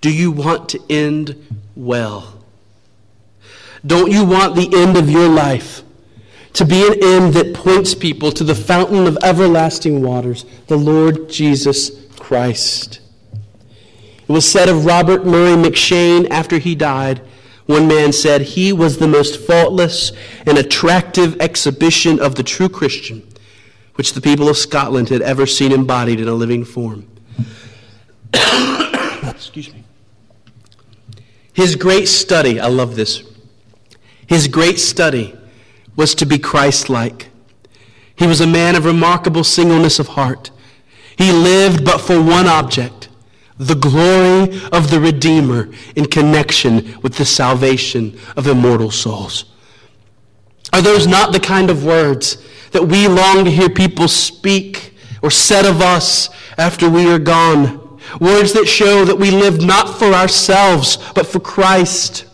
Do 0.00 0.12
you 0.12 0.30
want 0.30 0.68
to 0.68 0.80
end 0.88 1.62
well? 1.74 2.44
Don't 3.84 4.12
you 4.12 4.24
want 4.24 4.54
the 4.54 4.70
end 4.72 4.96
of 4.96 5.10
your 5.10 5.28
life 5.28 5.82
to 6.52 6.64
be 6.64 6.86
an 6.86 7.02
end 7.02 7.34
that 7.34 7.52
points 7.52 7.96
people 7.96 8.30
to 8.30 8.44
the 8.44 8.54
fountain 8.54 9.08
of 9.08 9.18
everlasting 9.24 10.02
waters, 10.02 10.44
the 10.68 10.78
Lord 10.78 11.28
Jesus 11.28 11.90
Christ. 12.16 13.00
It 14.30 14.32
was 14.32 14.48
said 14.48 14.68
of 14.68 14.84
Robert 14.84 15.26
Murray 15.26 15.56
M'Cheyne 15.56 16.28
after 16.30 16.58
he 16.58 16.76
died, 16.76 17.20
one 17.66 17.88
man 17.88 18.12
said, 18.12 18.42
He 18.42 18.72
was 18.72 18.98
the 18.98 19.08
most 19.08 19.40
faultless 19.40 20.12
and 20.46 20.56
attractive 20.56 21.40
exhibition 21.40 22.20
of 22.20 22.36
the 22.36 22.44
true 22.44 22.68
Christian 22.68 23.26
which 23.96 24.12
the 24.12 24.20
people 24.20 24.48
of 24.48 24.56
Scotland 24.56 25.08
had 25.08 25.20
ever 25.20 25.46
seen 25.46 25.72
embodied 25.72 26.20
in 26.20 26.28
a 26.28 26.32
living 26.32 26.64
form. 26.64 27.08
Excuse 28.32 29.74
me. 29.74 29.82
His 31.52 31.74
great 31.74 32.06
study, 32.06 32.60
I 32.60 32.68
love 32.68 32.94
this. 32.94 33.24
His 34.28 34.46
great 34.46 34.78
study 34.78 35.36
was 35.96 36.14
to 36.14 36.24
be 36.24 36.38
Christ 36.38 36.88
like. 36.88 37.30
He 38.14 38.28
was 38.28 38.40
a 38.40 38.46
man 38.46 38.76
of 38.76 38.84
remarkable 38.84 39.42
singleness 39.42 39.98
of 39.98 40.06
heart. 40.06 40.52
He 41.18 41.32
lived 41.32 41.84
but 41.84 41.98
for 41.98 42.22
one 42.22 42.46
object 42.46 42.99
the 43.60 43.74
glory 43.74 44.58
of 44.72 44.90
the 44.90 44.98
Redeemer 44.98 45.68
in 45.94 46.06
connection 46.06 46.98
with 47.02 47.16
the 47.16 47.26
salvation 47.26 48.18
of 48.34 48.46
immortal 48.46 48.90
souls. 48.90 49.44
Are 50.72 50.80
those 50.80 51.06
not 51.06 51.32
the 51.32 51.40
kind 51.40 51.68
of 51.68 51.84
words 51.84 52.42
that 52.70 52.82
we 52.82 53.06
long 53.06 53.44
to 53.44 53.50
hear 53.50 53.68
people 53.68 54.08
speak 54.08 54.94
or 55.22 55.30
said 55.30 55.66
of 55.66 55.82
us 55.82 56.30
after 56.56 56.88
we 56.88 57.06
are 57.10 57.18
gone? 57.18 58.00
Words 58.18 58.54
that 58.54 58.66
show 58.66 59.04
that 59.04 59.18
we 59.18 59.30
live 59.30 59.60
not 59.60 59.98
for 59.98 60.06
ourselves, 60.06 60.96
but 61.14 61.26
for 61.26 61.38
Christ. 61.38 62.24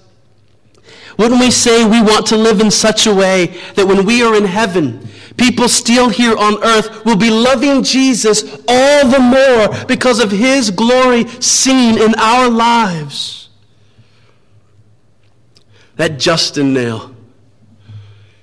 Wouldn't 1.18 1.40
we 1.40 1.50
say 1.50 1.84
we 1.84 2.00
want 2.00 2.26
to 2.26 2.36
live 2.36 2.60
in 2.60 2.70
such 2.70 3.04
a 3.04 3.14
way 3.14 3.46
that 3.74 3.86
when 3.88 4.06
we 4.06 4.22
are 4.22 4.36
in 4.36 4.44
heaven, 4.44 5.08
people 5.36 5.68
still 5.68 6.08
here 6.08 6.36
on 6.36 6.62
earth 6.62 7.04
will 7.04 7.16
be 7.16 7.30
loving 7.30 7.82
Jesus 7.82 8.42
all 8.68 9.08
the 9.08 9.20
more 9.20 9.84
because 9.86 10.20
of 10.20 10.30
his 10.30 10.70
glory 10.70 11.26
seen 11.40 12.00
in 12.00 12.14
our 12.16 12.48
lives? 12.48 13.48
That 15.96 16.18
Justin 16.18 16.74
Nail, 16.74 17.14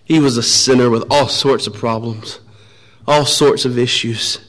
he 0.04 0.20
was 0.20 0.38
a 0.38 0.44
sinner 0.44 0.90
with 0.90 1.06
all 1.10 1.28
sorts 1.28 1.68
of 1.68 1.74
problems, 1.74 2.40
all 3.08 3.26
sorts 3.26 3.66
of 3.66 3.78
issues. 3.78 4.40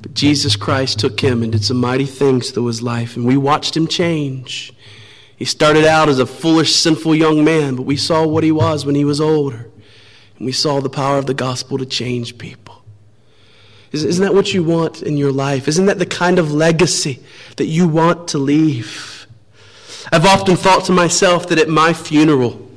But 0.00 0.14
Jesus 0.14 0.54
Christ 0.54 0.98
took 0.98 1.20
him 1.20 1.42
and 1.42 1.50
did 1.50 1.64
some 1.64 1.78
mighty 1.78 2.06
things 2.06 2.50
through 2.50 2.66
his 2.66 2.82
life, 2.82 3.16
and 3.16 3.26
we 3.26 3.36
watched 3.36 3.76
him 3.76 3.88
change. 3.88 4.72
He 5.36 5.44
started 5.44 5.84
out 5.84 6.08
as 6.08 6.18
a 6.18 6.26
foolish, 6.26 6.74
sinful 6.74 7.14
young 7.14 7.44
man, 7.44 7.76
but 7.76 7.82
we 7.82 7.96
saw 7.96 8.26
what 8.26 8.44
he 8.44 8.52
was 8.52 8.84
when 8.84 8.94
he 8.94 9.04
was 9.04 9.20
older. 9.20 9.70
And 10.38 10.46
we 10.46 10.52
saw 10.52 10.80
the 10.80 10.88
power 10.88 11.18
of 11.18 11.26
the 11.26 11.34
gospel 11.34 11.78
to 11.78 11.86
change 11.86 12.38
people. 12.38 12.82
Isn't 13.90 14.22
that 14.22 14.34
what 14.34 14.52
you 14.52 14.62
want 14.62 15.02
in 15.02 15.16
your 15.16 15.32
life? 15.32 15.66
Isn't 15.66 15.86
that 15.86 15.98
the 15.98 16.06
kind 16.06 16.38
of 16.38 16.52
legacy 16.52 17.20
that 17.56 17.66
you 17.66 17.88
want 17.88 18.28
to 18.28 18.38
leave? 18.38 19.26
I've 20.12 20.26
often 20.26 20.56
thought 20.56 20.84
to 20.86 20.92
myself 20.92 21.48
that 21.48 21.58
at 21.58 21.68
my 21.68 21.92
funeral, 21.92 22.67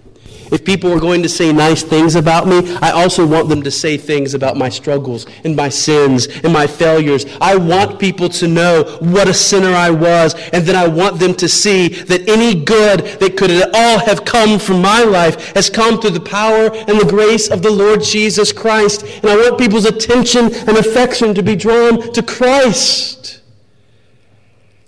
if 0.52 0.66
people 0.66 0.92
are 0.92 1.00
going 1.00 1.24
to 1.24 1.30
say 1.30 1.54
nice 1.54 1.82
things 1.82 2.16
about 2.16 2.48
me, 2.48 2.76
I 2.82 2.92
also 2.92 3.26
want 3.26 3.50
them 3.50 3.64
to 3.64 3.72
say 3.72 3.98
things 3.98 4.34
about 4.34 4.58
my 4.58 4.70
struggles 4.70 5.26
and 5.44 5.56
my 5.56 5.70
sins 5.70 6.28
and 6.44 6.52
my 6.52 6.68
failures. 6.68 7.26
I 7.40 7.56
want 7.56 8.00
people 8.00 8.30
to 8.30 8.48
know 8.48 8.84
what 9.00 9.28
a 9.28 9.34
sinner 9.34 9.74
I 9.74 9.90
was, 9.90 10.36
and 10.52 10.66
then 10.66 10.76
I 10.76 10.88
want 10.88 11.20
them 11.20 11.34
to 11.36 11.48
see 11.48 11.88
that 11.88 12.28
any 12.28 12.54
good 12.64 13.02
that 13.20 13.38
could 13.38 13.52
at 13.52 13.74
all 13.74 14.00
have 14.00 14.26
come 14.26 14.60
from 14.60 14.82
my 14.82 15.04
life 15.04 15.56
has 15.56 15.70
come 15.70 16.00
through 16.00 16.12
the 16.12 16.20
power 16.20 16.70
and 16.72 17.00
the 17.00 17.08
grace 17.10 17.50
of 17.50 17.62
the 17.62 17.72
Lord 17.72 18.02
Jesus 18.02 18.52
Christ. 18.52 19.04
And 19.04 19.26
I 19.26 19.36
want 19.36 19.58
people's 19.58 19.86
attention 19.86 20.54
and 20.54 20.78
affection 20.78 21.34
to 21.34 21.44
be 21.44 21.56
drawn 21.56 22.12
to 22.14 22.22
Christ. 22.22 23.42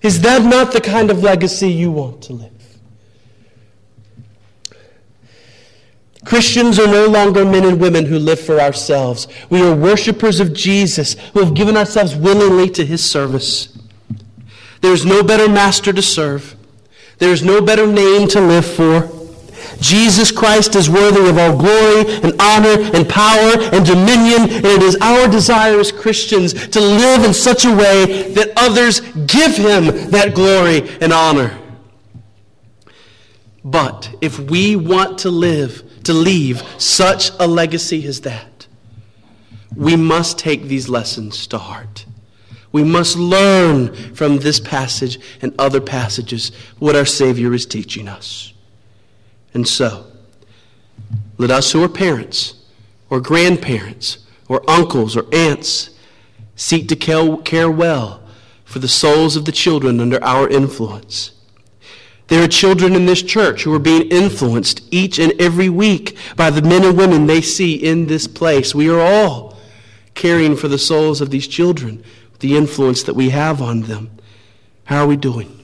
Is 0.01 0.21
that 0.21 0.43
not 0.43 0.73
the 0.73 0.81
kind 0.81 1.09
of 1.09 1.23
legacy 1.23 1.71
you 1.71 1.89
want 1.89 2.21
to 2.23 2.33
live? 2.33 2.52
Christians 6.25 6.79
are 6.79 6.87
no 6.87 7.07
longer 7.07 7.43
men 7.43 7.65
and 7.65 7.79
women 7.79 8.05
who 8.05 8.17
live 8.17 8.39
for 8.39 8.59
ourselves. 8.59 9.27
We 9.49 9.61
are 9.61 9.75
worshipers 9.75 10.39
of 10.39 10.53
Jesus 10.53 11.13
who 11.33 11.41
have 11.41 11.53
given 11.53 11.75
ourselves 11.75 12.15
willingly 12.15 12.69
to 12.71 12.85
his 12.85 13.03
service. 13.03 13.77
There 14.81 14.93
is 14.93 15.05
no 15.05 15.23
better 15.23 15.49
master 15.49 15.93
to 15.93 16.01
serve. 16.01 16.55
There 17.17 17.31
is 17.31 17.43
no 17.43 17.61
better 17.61 17.87
name 17.87 18.27
to 18.29 18.41
live 18.41 18.65
for. 18.65 19.09
Jesus 19.79 20.31
Christ 20.31 20.75
is 20.75 20.89
worthy 20.89 21.27
of 21.29 21.37
all 21.37 21.57
glory 21.57 22.05
and 22.23 22.39
honor 22.41 22.81
and 22.93 23.07
power 23.07 23.53
and 23.73 23.85
dominion, 23.85 24.43
and 24.43 24.65
it 24.65 24.81
is 24.81 24.97
our 25.01 25.27
desire 25.27 25.79
as 25.79 25.91
Christians 25.91 26.53
to 26.69 26.79
live 26.79 27.23
in 27.23 27.33
such 27.33 27.65
a 27.65 27.75
way 27.75 28.33
that 28.33 28.53
others 28.55 29.01
give 29.25 29.55
him 29.55 30.09
that 30.11 30.33
glory 30.35 30.89
and 31.01 31.11
honor. 31.11 31.57
But 33.63 34.13
if 34.21 34.39
we 34.39 34.75
want 34.75 35.19
to 35.19 35.29
live 35.29 35.89
to 36.03 36.13
leave 36.13 36.61
such 36.77 37.31
a 37.39 37.47
legacy 37.47 38.05
as 38.07 38.21
that, 38.21 38.67
we 39.75 39.95
must 39.95 40.37
take 40.37 40.63
these 40.63 40.89
lessons 40.89 41.47
to 41.47 41.57
heart. 41.57 42.05
We 42.71 42.83
must 42.83 43.17
learn 43.17 43.93
from 44.15 44.39
this 44.39 44.59
passage 44.59 45.19
and 45.41 45.53
other 45.59 45.81
passages 45.81 46.51
what 46.79 46.95
our 46.95 47.05
Savior 47.05 47.53
is 47.53 47.65
teaching 47.65 48.07
us. 48.07 48.53
And 49.53 49.67
so, 49.67 50.07
let 51.37 51.51
us 51.51 51.71
who 51.71 51.83
are 51.83 51.89
parents, 51.89 52.55
or 53.09 53.19
grandparents, 53.19 54.19
or 54.47 54.67
uncles, 54.69 55.15
or 55.15 55.25
aunts, 55.31 55.91
seek 56.55 56.87
to 56.89 56.95
care 56.95 57.69
well 57.69 58.23
for 58.65 58.79
the 58.79 58.87
souls 58.87 59.35
of 59.35 59.45
the 59.45 59.51
children 59.51 59.99
under 59.99 60.23
our 60.23 60.47
influence 60.47 61.31
there 62.33 62.43
are 62.43 62.47
children 62.47 62.95
in 62.95 63.05
this 63.05 63.21
church 63.21 63.61
who 63.61 63.71
are 63.75 63.79
being 63.79 64.09
influenced 64.09 64.81
each 64.89 65.19
and 65.19 65.39
every 65.39 65.69
week 65.69 66.17
by 66.35 66.49
the 66.49 66.63
men 66.63 66.83
and 66.83 66.97
women 66.97 67.27
they 67.27 67.41
see 67.41 67.75
in 67.75 68.07
this 68.07 68.25
place. 68.25 68.73
We 68.73 68.89
are 68.89 68.99
all 68.99 69.55
caring 70.15 70.55
for 70.55 70.67
the 70.67 70.79
souls 70.79 71.21
of 71.21 71.29
these 71.29 71.47
children, 71.47 72.03
the 72.39 72.57
influence 72.57 73.03
that 73.03 73.13
we 73.13 73.29
have 73.29 73.61
on 73.61 73.81
them. 73.81 74.09
How 74.85 75.03
are 75.03 75.07
we 75.07 75.15
doing? 75.15 75.63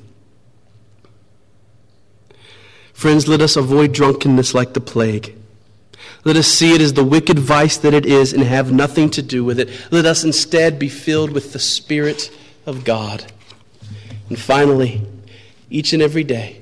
Friends, 2.94 3.28
let 3.28 3.42
us 3.42 3.56
avoid 3.56 3.92
drunkenness 3.92 4.54
like 4.54 4.74
the 4.74 4.80
plague. 4.80 5.36
Let 6.24 6.36
us 6.36 6.48
see 6.48 6.76
it 6.76 6.82
as 6.82 6.94
the 6.94 7.04
wicked 7.04 7.40
vice 7.40 7.78
that 7.78 7.96
it 7.96 8.06
is 8.06 8.32
and 8.32 8.44
have 8.44 8.72
nothing 8.72 9.10
to 9.10 9.24
do 9.24 9.44
with 9.44 9.60
it. 9.60 9.70
Let 9.90 10.06
us 10.06 10.24
instead 10.24 10.78
be 10.78 10.88
filled 10.88 11.32
with 11.32 11.52
the 11.52 11.58
Spirit 11.58 12.30
of 12.68 12.84
God. 12.84 13.32
And 14.28 14.38
finally, 14.38 15.02
each 15.72 15.94
and 15.94 16.04
every 16.04 16.24
day, 16.24 16.59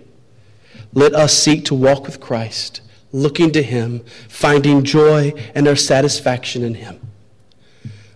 let 0.98 1.14
us 1.14 1.32
seek 1.32 1.64
to 1.66 1.76
walk 1.76 2.08
with 2.08 2.20
Christ, 2.20 2.82
looking 3.12 3.52
to 3.52 3.62
Him, 3.62 4.04
finding 4.28 4.84
joy 4.84 5.32
and 5.54 5.68
our 5.68 5.76
satisfaction 5.76 6.64
in 6.64 6.74
Him. 6.74 7.00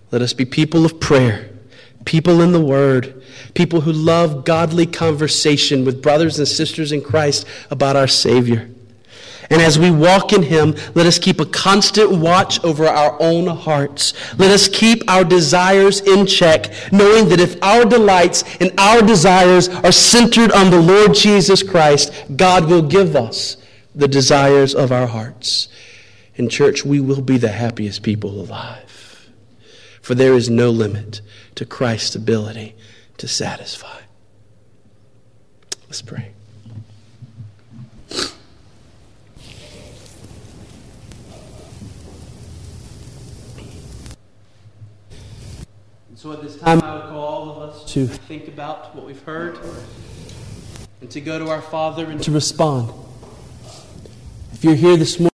Let 0.10 0.24
us 0.24 0.34
be 0.34 0.46
people 0.46 0.84
of 0.84 1.00
prayer, 1.00 1.52
people 2.06 2.42
in 2.42 2.54
the 2.54 2.60
Word, 2.60 3.22
people 3.54 3.82
who 3.82 3.92
love 3.94 4.46
godly 4.46 4.88
conversation 4.88 5.86
with 5.86 6.02
brothers 6.02 6.40
and 6.40 6.48
sisters 6.48 6.92
in 6.92 7.04
Christ 7.04 7.46
about 7.70 7.96
our 7.96 8.08
Savior. 8.08 8.68
And 9.52 9.62
as 9.62 9.78
we 9.78 9.92
walk 9.92 10.32
in 10.32 10.44
Him, 10.44 10.76
let 10.96 11.06
us 11.06 11.20
keep 11.20 11.42
a 11.42 11.46
constant 11.46 12.10
watch 12.10 12.64
over 12.64 12.88
our 12.88 13.22
own 13.22 13.48
hearts. 13.48 14.14
Let 14.38 14.50
us 14.50 14.70
keep 14.70 15.04
our 15.10 15.26
desires 15.26 16.00
in 16.00 16.26
check, 16.26 16.74
knowing 16.94 17.28
that 17.30 17.42
if 17.42 17.62
our 17.62 17.84
delights 17.84 18.46
and 18.62 18.72
our 18.80 19.02
desires 19.02 19.68
are 19.68 19.92
centered 19.92 20.54
on 20.54 20.72
the 20.72 20.80
Lord 20.80 21.14
Jesus 21.14 21.64
Christ, 21.64 22.14
God 22.38 22.70
will 22.70 22.82
give 22.82 23.14
us 23.14 23.58
the 23.94 24.08
desires 24.08 24.74
of 24.74 24.94
our 24.94 25.08
hearts. 25.08 25.68
In 26.36 26.48
church, 26.48 26.86
we 26.86 27.02
will 27.02 27.22
be 27.22 27.38
the 27.38 27.50
happiest 27.50 28.04
people 28.04 28.32
alive. 28.32 29.30
For 30.02 30.16
there 30.16 30.34
is 30.34 30.50
no 30.50 30.70
limit 30.70 31.20
to 31.56 31.66
Christ's 31.66 32.16
ability 32.16 32.74
to 33.18 33.28
satisfy. 33.28 34.00
Let's 35.88 36.02
pray. 36.02 36.32
So 46.22 46.32
at 46.34 46.44
this 46.44 46.56
time, 46.56 46.84
I 46.84 46.94
would 46.94 47.06
call 47.06 47.18
all 47.18 47.50
of 47.50 47.70
us 47.70 47.94
to 47.94 48.06
think 48.06 48.48
about 48.48 48.96
what 48.96 49.08
we've 49.08 49.24
heard 49.24 49.58
and 51.02 51.10
to 51.10 51.20
go 51.20 51.40
to 51.40 51.50
our 51.50 51.64
Father 51.64 52.06
and 52.06 52.22
to 52.22 52.30
respond. 52.30 52.94
If 54.54 54.64
you're 54.64 54.76
here 54.76 54.98
this 54.98 55.20
morning, 55.20 55.30